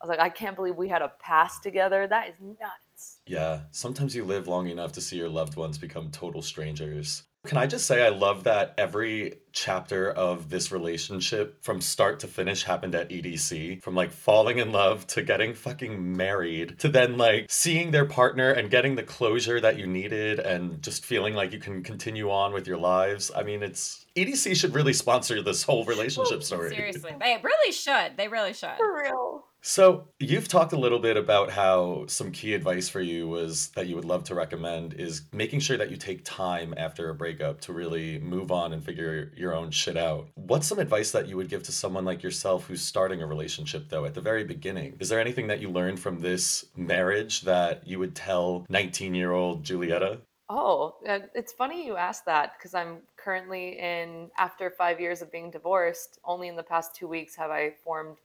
I 0.00 0.06
was 0.06 0.08
like 0.08 0.20
I 0.20 0.28
can't 0.28 0.56
believe 0.56 0.76
we 0.76 0.88
had 0.88 1.02
a 1.02 1.12
past 1.20 1.62
together. 1.62 2.06
That 2.06 2.28
is 2.28 2.34
nuts. 2.40 3.20
Yeah, 3.26 3.60
sometimes 3.70 4.14
you 4.14 4.24
live 4.24 4.48
long 4.48 4.68
enough 4.68 4.92
to 4.92 5.00
see 5.00 5.16
your 5.16 5.28
loved 5.28 5.56
ones 5.56 5.78
become 5.78 6.10
total 6.10 6.42
strangers. 6.42 7.24
Can 7.46 7.56
I 7.56 7.66
just 7.66 7.86
say, 7.86 8.04
I 8.04 8.10
love 8.10 8.44
that 8.44 8.74
every 8.76 9.38
chapter 9.52 10.10
of 10.10 10.50
this 10.50 10.70
relationship 10.70 11.62
from 11.62 11.80
start 11.80 12.20
to 12.20 12.26
finish 12.26 12.64
happened 12.64 12.94
at 12.94 13.08
EDC. 13.08 13.82
From 13.82 13.94
like 13.94 14.10
falling 14.10 14.58
in 14.58 14.72
love 14.72 15.06
to 15.08 15.22
getting 15.22 15.54
fucking 15.54 16.16
married 16.16 16.78
to 16.80 16.88
then 16.88 17.16
like 17.16 17.46
seeing 17.48 17.92
their 17.92 18.04
partner 18.04 18.50
and 18.50 18.70
getting 18.70 18.94
the 18.94 19.02
closure 19.02 19.58
that 19.58 19.78
you 19.78 19.86
needed 19.86 20.38
and 20.38 20.82
just 20.82 21.04
feeling 21.04 21.32
like 21.32 21.52
you 21.52 21.58
can 21.58 21.82
continue 21.82 22.30
on 22.30 22.52
with 22.52 22.66
your 22.66 22.76
lives. 22.76 23.30
I 23.34 23.42
mean, 23.42 23.62
it's 23.62 24.04
EDC 24.16 24.54
should 24.56 24.74
really 24.74 24.92
sponsor 24.92 25.42
this 25.42 25.62
whole 25.62 25.86
relationship 25.86 26.42
story. 26.42 26.74
Seriously, 26.74 27.14
they 27.18 27.40
really 27.42 27.72
should. 27.72 28.18
They 28.18 28.28
really 28.28 28.52
should. 28.52 28.76
For 28.76 29.02
real. 29.02 29.46
So, 29.62 30.08
you've 30.18 30.48
talked 30.48 30.72
a 30.72 30.78
little 30.78 30.98
bit 30.98 31.18
about 31.18 31.50
how 31.50 32.06
some 32.06 32.32
key 32.32 32.54
advice 32.54 32.88
for 32.88 33.02
you 33.02 33.28
was 33.28 33.68
that 33.70 33.88
you 33.88 33.94
would 33.94 34.06
love 34.06 34.24
to 34.24 34.34
recommend 34.34 34.94
is 34.94 35.22
making 35.32 35.60
sure 35.60 35.76
that 35.76 35.90
you 35.90 35.98
take 35.98 36.24
time 36.24 36.72
after 36.78 37.10
a 37.10 37.14
breakup 37.14 37.60
to 37.62 37.74
really 37.74 38.18
move 38.20 38.50
on 38.50 38.72
and 38.72 38.82
figure 38.82 39.32
your 39.36 39.54
own 39.54 39.70
shit 39.70 39.98
out. 39.98 40.28
What's 40.34 40.66
some 40.66 40.78
advice 40.78 41.10
that 41.10 41.28
you 41.28 41.36
would 41.36 41.50
give 41.50 41.62
to 41.64 41.72
someone 41.72 42.06
like 42.06 42.22
yourself 42.22 42.66
who's 42.66 42.80
starting 42.80 43.20
a 43.20 43.26
relationship, 43.26 43.90
though, 43.90 44.06
at 44.06 44.14
the 44.14 44.22
very 44.22 44.44
beginning? 44.44 44.96
Is 44.98 45.10
there 45.10 45.20
anything 45.20 45.48
that 45.48 45.60
you 45.60 45.68
learned 45.68 46.00
from 46.00 46.20
this 46.20 46.64
marriage 46.74 47.42
that 47.42 47.86
you 47.86 47.98
would 47.98 48.16
tell 48.16 48.64
19 48.70 49.14
year 49.14 49.32
old 49.32 49.62
Julieta? 49.62 50.20
Oh, 50.48 50.96
uh, 51.06 51.20
it's 51.34 51.52
funny 51.52 51.86
you 51.86 51.96
asked 51.96 52.24
that 52.24 52.54
because 52.58 52.74
I'm 52.74 53.02
currently 53.16 53.78
in, 53.78 54.30
after 54.38 54.70
five 54.70 54.98
years 54.98 55.20
of 55.20 55.30
being 55.30 55.50
divorced, 55.50 56.18
only 56.24 56.48
in 56.48 56.56
the 56.56 56.62
past 56.62 56.96
two 56.96 57.06
weeks 57.06 57.36
have 57.36 57.50
I 57.50 57.74
formed 57.84 58.16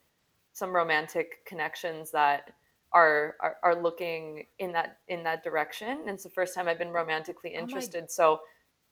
some 0.56 0.74
romantic 0.74 1.46
connections 1.46 2.12
that 2.12 2.52
are, 2.94 3.36
are 3.42 3.58
are 3.62 3.76
looking 3.76 4.46
in 4.58 4.72
that 4.72 5.00
in 5.10 5.22
that 5.24 5.44
direction. 5.44 5.90
And 5.90 6.10
it's 6.12 6.24
the 6.24 6.30
first 6.30 6.56
time 6.56 6.70
I've 6.70 6.80
been 6.80 6.92
romantically 6.94 7.52
oh 7.52 7.56
my- 7.56 7.60
interested. 7.64 8.10
so 8.10 8.40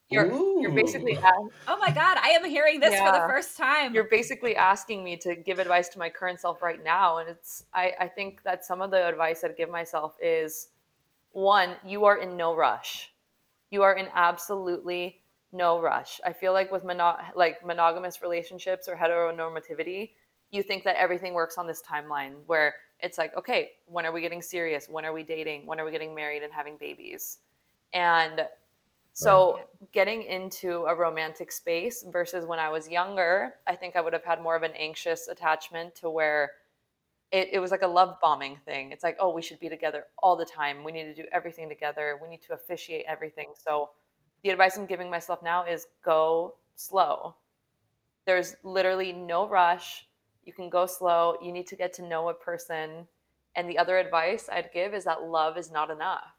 you're 0.09 0.27
you're 0.61 0.71
basically 0.73 1.13
Ooh. 1.13 1.49
Oh 1.69 1.77
my 1.79 1.89
god, 1.89 2.17
I 2.21 2.31
am 2.31 2.43
hearing 2.43 2.81
this 2.81 2.99
for 2.99 3.11
the 3.13 3.25
first 3.29 3.55
time. 3.57 3.93
you're 3.95 4.09
basically 4.09 4.57
asking 4.57 5.05
me 5.05 5.15
to 5.17 5.35
give 5.37 5.57
advice 5.59 5.87
to 5.89 5.99
my 5.99 6.09
current 6.09 6.41
self 6.41 6.61
right 6.61 6.83
now 6.83 7.19
and 7.19 7.29
it's 7.29 7.63
I, 7.73 7.93
I 7.97 8.07
think 8.09 8.43
that 8.43 8.65
some 8.65 8.81
of 8.81 8.91
the 8.91 9.07
advice 9.07 9.45
i'd 9.45 9.55
give 9.55 9.69
myself 9.69 10.17
is 10.21 10.67
one 11.31 11.75
you 11.85 12.03
are 12.03 12.17
in 12.17 12.35
no 12.35 12.53
rush 12.55 13.13
you 13.71 13.81
are 13.83 13.95
in 13.95 14.07
absolutely 14.13 15.21
no 15.53 15.79
rush 15.81 16.19
i 16.25 16.33
feel 16.33 16.51
like 16.51 16.69
with 16.71 16.83
mono- 16.83 17.17
like 17.35 17.65
monogamous 17.65 18.21
relationships 18.21 18.87
or 18.89 18.95
heteronormativity 18.95 20.11
you 20.53 20.63
think 20.63 20.83
that 20.83 20.95
everything 20.95 21.33
works 21.33 21.57
on 21.57 21.67
this 21.67 21.81
timeline 21.81 22.33
where 22.45 22.75
it's 22.99 23.17
like 23.17 23.35
okay 23.35 23.71
when 23.85 24.05
are 24.05 24.11
we 24.11 24.21
getting 24.21 24.41
serious 24.41 24.87
when 24.89 25.03
are 25.03 25.13
we 25.13 25.23
dating 25.23 25.65
when 25.65 25.79
are 25.79 25.85
we 25.85 25.91
getting 25.91 26.15
married 26.15 26.43
and 26.43 26.53
having 26.53 26.77
babies 26.77 27.39
and 27.93 28.47
so 29.13 29.59
getting 29.91 30.23
into 30.23 30.85
a 30.85 30.95
romantic 30.95 31.51
space 31.51 32.03
versus 32.11 32.45
when 32.45 32.57
I 32.57 32.69
was 32.69 32.89
younger, 32.89 33.53
I 33.67 33.75
think 33.75 33.95
I 33.95 34.01
would 34.01 34.13
have 34.13 34.23
had 34.23 34.41
more 34.41 34.55
of 34.55 34.63
an 34.63 34.71
anxious 34.71 35.27
attachment 35.27 35.93
to 35.97 36.09
where 36.09 36.51
it, 37.31 37.49
it 37.53 37.59
was 37.59 37.69
like 37.69 37.83
a 37.83 37.87
love 37.87 38.17
bombing 38.21 38.57
thing. 38.65 38.91
It's 38.91 39.03
like, 39.03 39.15
oh, 39.19 39.31
we 39.31 39.43
should 39.43 39.59
be 39.59 39.69
together 39.69 40.05
all 40.17 40.35
the 40.35 40.45
time. 40.45 40.83
We 40.83 40.91
need 40.91 41.03
to 41.03 41.13
do 41.13 41.25
everything 41.31 41.69
together. 41.69 42.19
We 42.21 42.27
need 42.27 42.41
to 42.47 42.53
officiate 42.53 43.05
everything. 43.07 43.53
So 43.55 43.91
the 44.43 44.49
advice 44.49 44.77
I'm 44.77 44.87
giving 44.87 45.11
myself 45.11 45.43
now 45.43 45.63
is 45.63 45.85
go 46.03 46.55
slow. 46.75 47.35
There's 48.25 48.55
literally 48.63 49.13
no 49.13 49.47
rush. 49.47 50.07
You 50.45 50.53
can 50.53 50.69
go 50.69 50.85
slow. 50.85 51.35
You 51.41 51.51
need 51.51 51.67
to 51.67 51.75
get 51.75 51.93
to 51.93 52.01
know 52.01 52.29
a 52.29 52.33
person. 52.33 53.07
And 53.55 53.69
the 53.69 53.77
other 53.77 53.97
advice 53.97 54.49
I'd 54.51 54.71
give 54.73 54.93
is 54.93 55.03
that 55.05 55.23
love 55.23 55.57
is 55.57 55.71
not 55.71 55.89
enough 55.89 56.33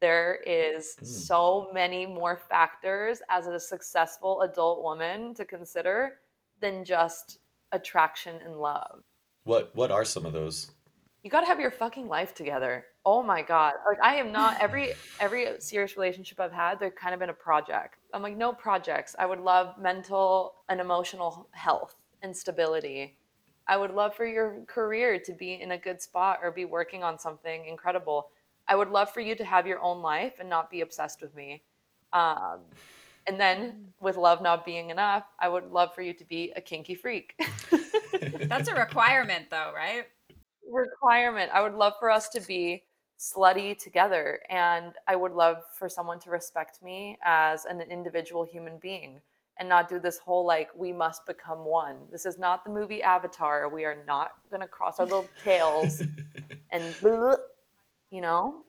there 0.00 0.36
is 0.46 0.96
Mm. 0.96 1.06
so 1.06 1.70
many 1.72 2.06
more 2.06 2.36
factors 2.36 3.22
as 3.28 3.46
a 3.46 3.60
successful 3.60 4.42
adult 4.42 4.82
woman 4.82 5.34
to 5.34 5.44
consider 5.44 6.20
than 6.58 6.84
just 6.84 7.38
attraction 7.72 8.40
and 8.42 8.56
love. 8.56 9.04
What 9.44 9.74
what 9.76 9.90
are 9.90 10.04
some 10.04 10.26
of 10.26 10.32
those? 10.32 10.70
You 11.22 11.30
got 11.30 11.40
to 11.40 11.46
have 11.46 11.60
your 11.60 11.70
fucking 11.70 12.08
life 12.08 12.34
together. 12.34 12.86
Oh 13.04 13.22
my 13.22 13.42
god. 13.42 13.74
Like 13.86 14.02
I 14.02 14.16
am 14.16 14.32
not 14.32 14.60
every 14.60 14.94
every 15.20 15.60
serious 15.60 15.96
relationship 15.96 16.40
I've 16.40 16.52
had, 16.52 16.80
they've 16.80 16.94
kind 16.94 17.12
of 17.12 17.20
been 17.20 17.30
a 17.30 17.34
project. 17.34 17.96
I'm 18.14 18.22
like 18.22 18.36
no 18.36 18.52
projects. 18.52 19.14
I 19.18 19.26
would 19.26 19.40
love 19.40 19.76
mental 19.78 20.54
and 20.70 20.80
emotional 20.80 21.46
health 21.52 21.94
and 22.22 22.36
stability. 22.36 23.16
I 23.66 23.76
would 23.76 23.92
love 23.92 24.14
for 24.14 24.26
your 24.26 24.62
career 24.66 25.18
to 25.20 25.32
be 25.32 25.60
in 25.60 25.72
a 25.72 25.78
good 25.78 26.00
spot 26.00 26.40
or 26.42 26.50
be 26.50 26.64
working 26.64 27.02
on 27.04 27.18
something 27.18 27.66
incredible. 27.66 28.30
I 28.68 28.74
would 28.74 28.90
love 28.90 29.12
for 29.12 29.20
you 29.20 29.34
to 29.36 29.44
have 29.44 29.66
your 29.66 29.80
own 29.80 30.02
life 30.02 30.34
and 30.40 30.48
not 30.48 30.70
be 30.70 30.80
obsessed 30.80 31.22
with 31.22 31.34
me. 31.34 31.62
Um, 32.12 32.60
and 33.26 33.38
then, 33.38 33.92
with 34.00 34.16
love 34.16 34.42
not 34.42 34.64
being 34.64 34.90
enough, 34.90 35.24
I 35.38 35.48
would 35.48 35.70
love 35.70 35.94
for 35.94 36.02
you 36.02 36.12
to 36.14 36.24
be 36.24 36.52
a 36.56 36.60
kinky 36.60 36.94
freak. 36.94 37.34
That's 38.48 38.68
a 38.68 38.74
requirement, 38.74 39.46
though, 39.50 39.72
right? 39.74 40.06
Requirement. 40.68 41.50
I 41.52 41.60
would 41.60 41.74
love 41.74 41.92
for 42.00 42.10
us 42.10 42.28
to 42.30 42.40
be 42.40 42.82
slutty 43.20 43.78
together. 43.78 44.40
And 44.48 44.94
I 45.06 45.14
would 45.14 45.32
love 45.32 45.58
for 45.78 45.88
someone 45.88 46.18
to 46.20 46.30
respect 46.30 46.82
me 46.82 47.18
as 47.22 47.66
an 47.66 47.82
individual 47.82 48.44
human 48.44 48.78
being 48.78 49.20
and 49.60 49.68
not 49.68 49.88
do 49.88 50.00
this 50.00 50.18
whole 50.18 50.44
like, 50.44 50.70
we 50.74 50.90
must 50.90 51.26
become 51.26 51.66
one. 51.66 51.96
This 52.10 52.24
is 52.24 52.38
not 52.38 52.64
the 52.64 52.70
movie 52.70 53.02
Avatar. 53.02 53.68
We 53.68 53.84
are 53.84 54.02
not 54.06 54.32
going 54.50 54.62
to 54.62 54.66
cross 54.66 54.98
our 54.98 55.04
little 55.04 55.28
tails 55.44 56.02
and, 56.70 56.82
you 58.10 58.20
know? 58.22 58.62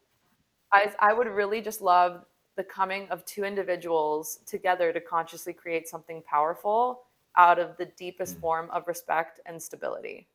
I, 0.74 0.94
I 1.00 1.14
would 1.14 1.28
really 1.28 1.62
just 1.62 1.82
love 1.82 2.26
the 2.58 2.64
coming 2.64 3.08
of 3.10 3.24
two 3.26 3.46
individuals 3.46 4.40
together 4.46 4.92
to 4.92 5.00
consciously 5.00 5.54
create 5.54 5.88
something 5.88 6.22
powerful 6.30 7.04
out 7.38 7.58
of 7.58 7.78
the 7.78 7.86
deepest 7.98 8.38
mm. 8.38 8.42
form 8.42 8.70
of 8.72 8.86
respect 8.88 9.40
and 9.46 9.62
stability. 9.62 10.28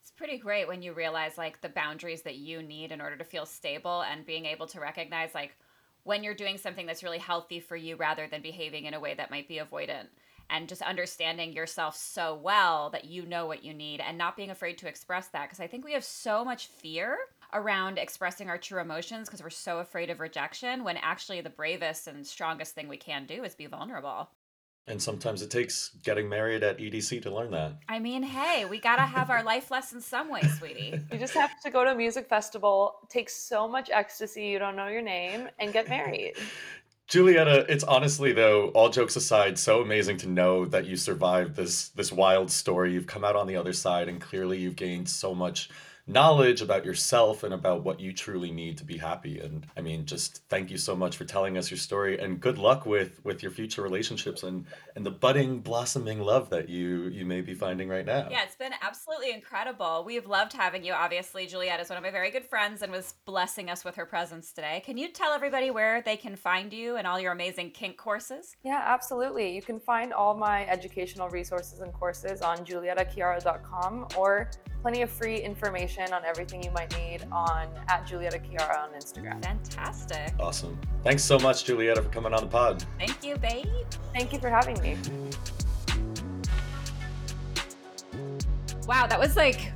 It's 0.00 0.12
pretty 0.12 0.38
great 0.38 0.68
when 0.68 0.82
you 0.82 0.92
realize 0.92 1.36
like 1.36 1.60
the 1.60 1.68
boundaries 1.68 2.22
that 2.22 2.36
you 2.36 2.62
need 2.62 2.92
in 2.92 3.00
order 3.00 3.16
to 3.16 3.24
feel 3.24 3.44
stable 3.44 4.02
and 4.02 4.24
being 4.24 4.46
able 4.46 4.66
to 4.68 4.80
recognize 4.80 5.34
like 5.34 5.56
when 6.04 6.22
you're 6.22 6.34
doing 6.34 6.58
something 6.58 6.86
that's 6.86 7.02
really 7.02 7.18
healthy 7.18 7.60
for 7.60 7.76
you 7.76 7.96
rather 7.96 8.26
than 8.26 8.42
behaving 8.42 8.84
in 8.84 8.94
a 8.94 9.00
way 9.00 9.14
that 9.14 9.30
might 9.30 9.48
be 9.48 9.58
avoidant 9.58 10.06
and 10.50 10.68
just 10.68 10.82
understanding 10.82 11.52
yourself 11.52 11.96
so 11.96 12.34
well 12.34 12.90
that 12.90 13.04
you 13.04 13.24
know 13.24 13.46
what 13.46 13.64
you 13.64 13.72
need 13.72 14.00
and 14.00 14.18
not 14.18 14.36
being 14.36 14.50
afraid 14.50 14.76
to 14.78 14.88
express 14.88 15.28
that 15.28 15.44
because 15.44 15.60
I 15.60 15.66
think 15.66 15.84
we 15.84 15.92
have 15.92 16.04
so 16.04 16.44
much 16.44 16.66
fear 16.66 17.16
around 17.52 17.98
expressing 17.98 18.48
our 18.48 18.58
true 18.58 18.80
emotions 18.80 19.28
because 19.28 19.42
we're 19.42 19.50
so 19.50 19.78
afraid 19.78 20.10
of 20.10 20.20
rejection 20.20 20.84
when 20.84 20.96
actually 20.96 21.40
the 21.40 21.50
bravest 21.50 22.06
and 22.06 22.26
strongest 22.26 22.74
thing 22.74 22.88
we 22.88 22.96
can 22.96 23.26
do 23.26 23.44
is 23.44 23.54
be 23.54 23.66
vulnerable. 23.66 24.28
And 24.86 25.00
sometimes 25.00 25.42
it 25.42 25.50
takes 25.50 25.90
getting 26.02 26.28
married 26.28 26.64
at 26.64 26.78
EDC 26.78 27.22
to 27.22 27.34
learn 27.34 27.52
that. 27.52 27.74
I 27.88 28.00
mean, 28.00 28.22
hey, 28.22 28.64
we 28.64 28.80
got 28.80 28.96
to 28.96 29.02
have 29.02 29.30
our 29.30 29.44
life 29.44 29.70
lessons 29.70 30.04
some 30.04 30.28
way, 30.30 30.40
sweetie. 30.58 31.00
You 31.12 31.18
just 31.18 31.34
have 31.34 31.60
to 31.62 31.70
go 31.70 31.84
to 31.84 31.92
a 31.92 31.94
music 31.94 32.28
festival, 32.28 32.96
take 33.08 33.30
so 33.30 33.68
much 33.68 33.90
ecstasy 33.92 34.46
you 34.46 34.58
don't 34.58 34.74
know 34.74 34.88
your 34.88 35.02
name, 35.02 35.48
and 35.58 35.72
get 35.72 35.88
married. 35.88 36.34
Julieta, 37.10 37.68
it's 37.68 37.82
honestly 37.82 38.32
though, 38.32 38.68
all 38.68 38.88
jokes 38.88 39.16
aside, 39.16 39.58
so 39.58 39.80
amazing 39.80 40.16
to 40.18 40.28
know 40.28 40.64
that 40.66 40.86
you 40.86 40.96
survived 40.96 41.56
this 41.56 41.88
this 41.88 42.12
wild 42.12 42.52
story. 42.52 42.92
You've 42.92 43.08
come 43.08 43.24
out 43.24 43.34
on 43.34 43.48
the 43.48 43.56
other 43.56 43.72
side 43.72 44.08
and 44.08 44.20
clearly 44.20 44.58
you've 44.58 44.76
gained 44.76 45.08
so 45.08 45.34
much 45.34 45.70
knowledge 46.12 46.60
about 46.62 46.84
yourself 46.84 47.42
and 47.42 47.54
about 47.54 47.84
what 47.84 48.00
you 48.00 48.12
truly 48.12 48.50
need 48.50 48.76
to 48.78 48.84
be 48.84 48.98
happy 48.98 49.38
and 49.40 49.66
i 49.76 49.80
mean 49.80 50.04
just 50.04 50.42
thank 50.48 50.70
you 50.70 50.76
so 50.76 50.96
much 50.96 51.16
for 51.16 51.24
telling 51.24 51.56
us 51.56 51.70
your 51.70 51.78
story 51.78 52.18
and 52.18 52.40
good 52.40 52.58
luck 52.58 52.84
with 52.86 53.24
with 53.24 53.42
your 53.42 53.52
future 53.52 53.82
relationships 53.82 54.42
and 54.42 54.64
and 54.96 55.06
the 55.06 55.10
budding 55.10 55.60
blossoming 55.60 56.20
love 56.20 56.50
that 56.50 56.68
you 56.68 57.04
you 57.08 57.24
may 57.24 57.40
be 57.40 57.54
finding 57.54 57.88
right 57.88 58.06
now 58.06 58.28
Yeah, 58.30 58.42
it's 58.44 58.56
been 58.56 58.72
absolutely 58.82 59.32
incredible. 59.32 60.04
We've 60.04 60.26
loved 60.26 60.52
having 60.52 60.84
you. 60.84 60.92
Obviously, 60.92 61.46
Juliet 61.46 61.80
is 61.80 61.88
one 61.88 61.96
of 61.96 62.02
my 62.02 62.10
very 62.10 62.30
good 62.30 62.44
friends 62.44 62.82
and 62.82 62.90
was 62.92 63.14
blessing 63.24 63.70
us 63.70 63.84
with 63.84 63.94
her 63.96 64.06
presence 64.06 64.52
today. 64.52 64.82
Can 64.84 64.96
you 64.96 65.08
tell 65.08 65.32
everybody 65.32 65.70
where 65.70 66.02
they 66.02 66.16
can 66.16 66.36
find 66.36 66.72
you 66.72 66.96
and 66.96 67.06
all 67.06 67.20
your 67.20 67.32
amazing 67.32 67.70
kink 67.70 67.96
courses? 67.96 68.56
Yeah, 68.62 68.82
absolutely. 68.84 69.54
You 69.54 69.62
can 69.62 69.78
find 69.78 70.12
all 70.12 70.34
my 70.34 70.66
educational 70.66 71.28
resources 71.28 71.80
and 71.80 71.92
courses 71.92 72.40
on 72.42 72.58
julietachiara.com 72.58 74.08
or 74.16 74.50
plenty 74.82 75.02
of 75.02 75.10
free 75.10 75.40
information 75.40 75.99
on 76.12 76.24
everything 76.24 76.62
you 76.62 76.70
might 76.70 76.90
need 76.96 77.26
on 77.30 77.68
at 77.88 78.06
Julieta 78.06 78.40
Chiara 78.42 78.78
on 78.78 78.90
Instagram. 78.98 79.42
Fantastic. 79.44 80.32
awesome 80.40 80.78
thanks 81.04 81.22
so 81.22 81.38
much 81.38 81.64
julieta 81.64 82.02
for 82.02 82.08
coming 82.10 82.32
on 82.34 82.42
the 82.42 82.48
pod 82.48 82.84
Thank 82.98 83.22
you, 83.24 83.36
babe. 83.36 83.66
Thank 84.14 84.32
you 84.32 84.38
for 84.38 84.48
having 84.48 84.80
me. 84.80 84.96
Wow, 88.86 89.06
that 89.06 89.18
was 89.20 89.36
like 89.36 89.72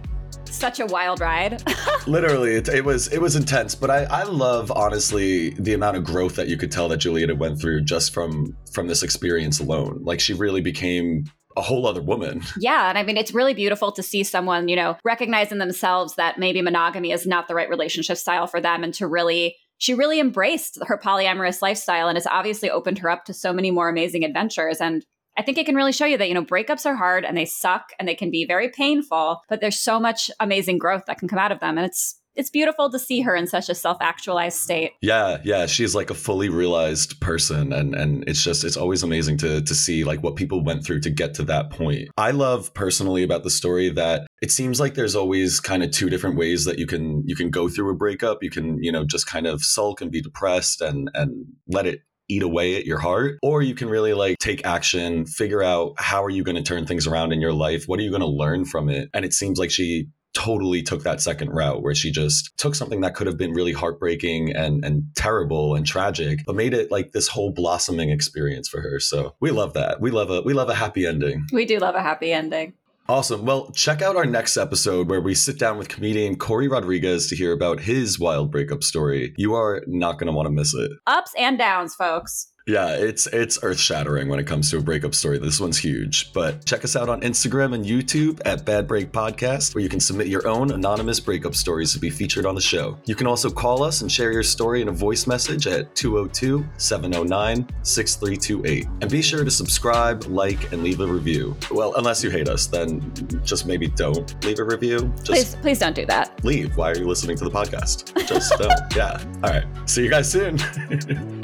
such 0.50 0.80
a 0.80 0.87
wild 0.87 1.20
ride. 1.20 1.62
literally 2.06 2.54
it, 2.54 2.68
it 2.68 2.84
was 2.84 3.08
it 3.12 3.20
was 3.20 3.34
intense 3.34 3.74
but 3.74 3.90
i 3.90 4.04
i 4.04 4.22
love 4.24 4.70
honestly 4.72 5.50
the 5.50 5.72
amount 5.72 5.96
of 5.96 6.04
growth 6.04 6.37
that 6.37 6.48
you 6.48 6.56
could 6.56 6.70
tell 6.70 6.87
that 6.88 7.00
julieta 7.00 7.37
went 7.37 7.58
through 7.60 7.80
just 7.80 8.12
from 8.12 8.54
from 8.72 8.87
this 8.87 9.02
experience 9.02 9.58
alone 9.60 9.98
like 10.02 10.20
she 10.20 10.34
really 10.34 10.60
became 10.60 11.24
a 11.57 11.62
whole 11.62 11.87
other 11.87 12.03
woman 12.03 12.43
yeah, 12.59 12.88
and 12.88 12.99
I 12.99 13.03
mean, 13.03 13.17
it's 13.17 13.35
really 13.35 13.55
beautiful 13.55 13.93
to 13.93 14.03
see 14.03 14.25
someone, 14.25 14.69
you 14.69 14.77
know, 14.77 14.97
recognize 15.05 15.53
in 15.53 15.59
themselves 15.59 16.14
that 16.17 16.38
maybe 16.38 16.62
monogamy 16.62 17.12
is 17.12 17.27
not 17.27 17.49
the 17.49 17.55
right 17.55 17.69
relationship 17.69 18.17
style 18.17 18.47
for 18.47 18.61
them 18.61 18.85
and 18.85 18.95
to 18.95 19.07
really. 19.07 19.57
She 19.79 19.93
really 19.93 20.21
embraced 20.21 20.79
her 20.87 20.97
polyamorous 20.97 21.61
lifestyle 21.61 22.07
and 22.07 22.17
has 22.17 22.29
obviously 22.29 22.71
opened 22.71 22.99
her 22.99 23.11
up 23.11 23.25
to 23.25 23.35
so 23.35 23.53
many 23.53 23.73
more 23.73 23.88
amazing 23.88 24.25
adventures. 24.25 24.81
And 24.81 25.05
I 25.37 25.43
think 25.43 25.59
it 25.59 25.67
can 25.67 25.75
really 25.75 25.93
show 25.93 26.07
you 26.07 26.17
that, 26.17 26.29
you 26.29 26.35
know, 26.35 26.45
breakups 26.45 26.87
are 26.87 26.95
hard 26.95 27.25
and 27.25 27.37
they 27.37 27.45
suck 27.45 27.90
and 27.99 28.07
they 28.07 28.14
can 28.14 28.31
be 28.31 28.47
very 28.47 28.69
painful, 28.69 29.40
but 29.49 29.61
there's 29.61 29.81
so 29.81 29.99
much 29.99 30.31
amazing 30.38 30.79
growth 30.79 31.03
that 31.07 31.19
can 31.19 31.27
come 31.29 31.40
out 31.40 31.51
of 31.51 31.59
them. 31.59 31.77
And 31.77 31.87
it's 31.87 32.21
it's 32.37 32.51
beautiful 32.51 32.90
to 32.90 32.99
see 32.99 33.20
her 33.20 33.35
in 33.35 33.47
such 33.47 33.68
a 33.68 33.75
self-actualized 33.75 34.59
state. 34.59 34.92
Yeah, 35.01 35.38
yeah, 35.44 35.66
she's 35.66 35.94
like 35.94 36.11
a 36.11 36.14
fully 36.14 36.49
realized 36.49 37.20
person 37.20 37.73
and 37.73 37.94
and 37.94 38.25
it's 38.27 38.42
just 38.42 38.64
it's 38.64 38.77
always 38.77 39.03
amazing 39.03 39.38
to 39.38 39.62
to 39.62 39.75
see 39.75 40.05
like 40.05 40.23
what 40.23 40.37
people 40.37 40.64
went 40.64 40.85
through 40.85 41.01
to 41.01 41.11
get 41.11 41.35
to 41.35 41.44
that 41.44 41.70
point. 41.70 42.09
I 42.16 42.33
love 42.33 42.73
personally 42.75 43.23
about 43.23 43.44
the 43.44 43.51
story 43.51 43.88
that 43.90 44.27
it 44.42 44.51
seems 44.51 44.81
like 44.81 44.94
there's 44.94 45.16
always 45.16 45.61
kind 45.61 45.83
of 45.83 45.90
two 45.90 46.11
different 46.11 46.37
ways 46.37 46.64
that 46.64 46.79
you 46.79 46.87
can 46.87 47.23
you 47.27 47.37
can 47.37 47.51
go 47.51 47.68
through 47.68 47.90
a 47.90 47.97
breakup. 47.97 48.42
You 48.42 48.51
can, 48.51 48.83
you 48.83 48.92
know, 48.92 49.05
just 49.05 49.27
kind 49.27 49.47
of 49.47 49.62
sulk 49.62 50.01
and 50.01 50.11
be 50.11 50.20
depressed 50.20 50.81
and 50.81 51.11
and 51.14 51.47
let 51.68 51.87
it 51.87 52.03
eat 52.29 52.42
away 52.42 52.77
at 52.77 52.87
your 52.87 52.99
heart 52.99 53.38
or 53.42 53.61
you 53.61 53.75
can 53.75 53.87
really 53.88 54.14
like 54.14 54.38
take 54.38 54.64
action 54.64 55.27
figure 55.27 55.62
out 55.62 55.92
how 55.99 56.25
are 56.25 56.31
you 56.31 56.42
going 56.42 56.57
to 56.57 56.62
turn 56.62 56.87
things 56.87 57.07
around 57.07 57.33
in 57.33 57.40
your 57.40 57.53
life 57.53 57.85
what 57.87 58.01
are 58.01 58.03
you 58.03 58.09
going 58.09 58.23
to 58.23 58.27
learn 58.27 58.64
from 58.64 58.88
it 58.88 59.11
and 59.12 59.27
it 59.27 59.35
seems 59.35 59.59
like 59.59 59.70
she 59.70 60.09
totally 60.35 60.83
took 60.83 61.03
that 61.05 61.20
second 61.20 61.51
route 61.51 61.83
where 61.83 61.94
she 61.94 62.11
just 62.11 62.57
took 62.59 62.75
something 62.75 63.01
that 63.01 63.14
could 63.14 63.27
have 63.27 63.38
been 63.38 63.53
really 63.53 63.73
heartbreaking 63.73 64.55
and 64.55 64.85
and 64.85 65.05
terrible 65.14 65.75
and 65.75 65.87
tragic 65.87 66.40
but 66.44 66.57
made 66.57 66.75
it 66.75 66.90
like 66.90 67.12
this 67.12 67.29
whole 67.29 67.53
blossoming 67.53 68.11
experience 68.11 68.68
for 68.68 68.81
her. 68.81 68.99
So 69.01 69.35
we 69.40 69.51
love 69.51 69.75
that. 69.75 70.01
We 70.01 70.11
love 70.11 70.31
a 70.31 70.42
we 70.42 70.53
love 70.53 70.68
a 70.68 70.75
happy 70.75 71.07
ending. 71.07 71.47
We 71.53 71.64
do 71.64 71.79
love 71.79 71.94
a 71.94 72.03
happy 72.03 72.33
ending. 72.33 72.75
awesome. 73.09 73.44
Well 73.44 73.70
check 73.73 74.03
out 74.03 74.16
our 74.16 74.27
next 74.27 74.57
episode 74.57 75.09
where 75.09 75.20
we 75.20 75.35
sit 75.35 75.59
down 75.59 75.79
with 75.79 75.88
comedian 75.88 76.37
corey 76.37 76.68
rodriguez 76.68 77.29
to 77.29 77.37
hear 77.37 77.53
about 77.53 77.81
his 77.81 78.18
wild 78.18 78.51
breakup 78.51 78.83
story. 78.83 79.35
You 79.37 79.55
are 79.55 79.83
not 79.87 80.18
going 80.18 80.27
to 80.27 80.33
want 80.33 80.47
to 80.47 80.51
miss 80.53 80.75
it. 80.75 80.90
Ups 81.07 81.33
and 81.38 81.57
downs, 81.57 81.94
folks. 81.94 82.49
Yeah, 82.66 82.96
it's 82.96 83.27
it's 83.27 83.59
earth 83.62 83.79
shattering 83.79 84.29
when 84.29 84.38
it 84.38 84.46
comes 84.46 84.70
to 84.70 84.79
a 84.79 84.81
breakup 84.81 85.14
story. 85.14 85.38
This 85.38 85.61
one's 85.61 85.77
huge. 85.77 86.33
But 86.33 86.64
check 86.64 86.83
us 86.83 86.96
out 86.96 87.11
on 87.11 87.20
Instagram 87.20 87.74
and 87.74 87.85
YouTube 87.85 88.40
at 88.46 88.64
Bad 88.64 88.88
Break 88.88 89.12
Podcast, 89.12 89.74
where 89.74 89.83
you 89.83 89.90
can 89.90 90.00
submit 90.00 90.29
your 90.29 90.48
own 90.48 90.70
anonymous 90.70 91.20
breakup 91.20 91.55
stories 91.55 91.92
to 91.92 91.98
be 91.98 92.09
featured 92.09 92.46
on 92.46 92.55
the 92.55 92.62
show. 92.62 92.98
You 93.05 93.14
can 93.16 93.27
also 93.27 93.50
call 93.50 93.83
us 93.83 94.00
and 94.00 94.11
share 94.11 94.33
your 94.33 94.42
story 94.42 94.81
in 94.81 94.88
a 94.88 94.92
voice 94.92 95.27
message 95.27 95.66
at 95.66 95.94
202 95.94 96.64
709 96.79 97.68
6328. 97.83 98.87
And 99.03 99.11
be 99.11 99.20
sure 99.20 99.44
to 99.44 99.50
subscribe, 99.50 100.24
like, 100.24 100.72
and 100.72 100.83
leave 100.83 101.00
a 101.00 101.07
review. 101.07 101.55
Well, 101.70 101.92
unless 101.96 102.24
you 102.24 102.31
hate 102.31 102.48
us, 102.48 102.66
then 102.66 103.12
just 103.44 103.66
maybe 103.66 103.88
don't 103.88 104.42
leave 104.42 104.59
a 104.59 104.64
review. 104.64 105.12
Just 105.22 105.27
Please 105.27 105.57
please 105.57 105.79
don't 105.81 105.94
do 105.94 106.07
that. 106.07 106.42
leave. 106.44 106.74
Why 106.79 106.92
are 106.92 106.96
you 106.96 107.07
listening 107.07 107.37
to 107.37 107.44
the 107.44 107.50
podcast? 107.50 108.27
Just 108.27 108.57
don't. 108.59 108.72
Yeah. 108.96 109.22
All 109.42 109.50
right. 109.50 109.64
See 109.87 110.05
you 110.05 110.09
guys 110.09 110.31
soon. 110.31 110.57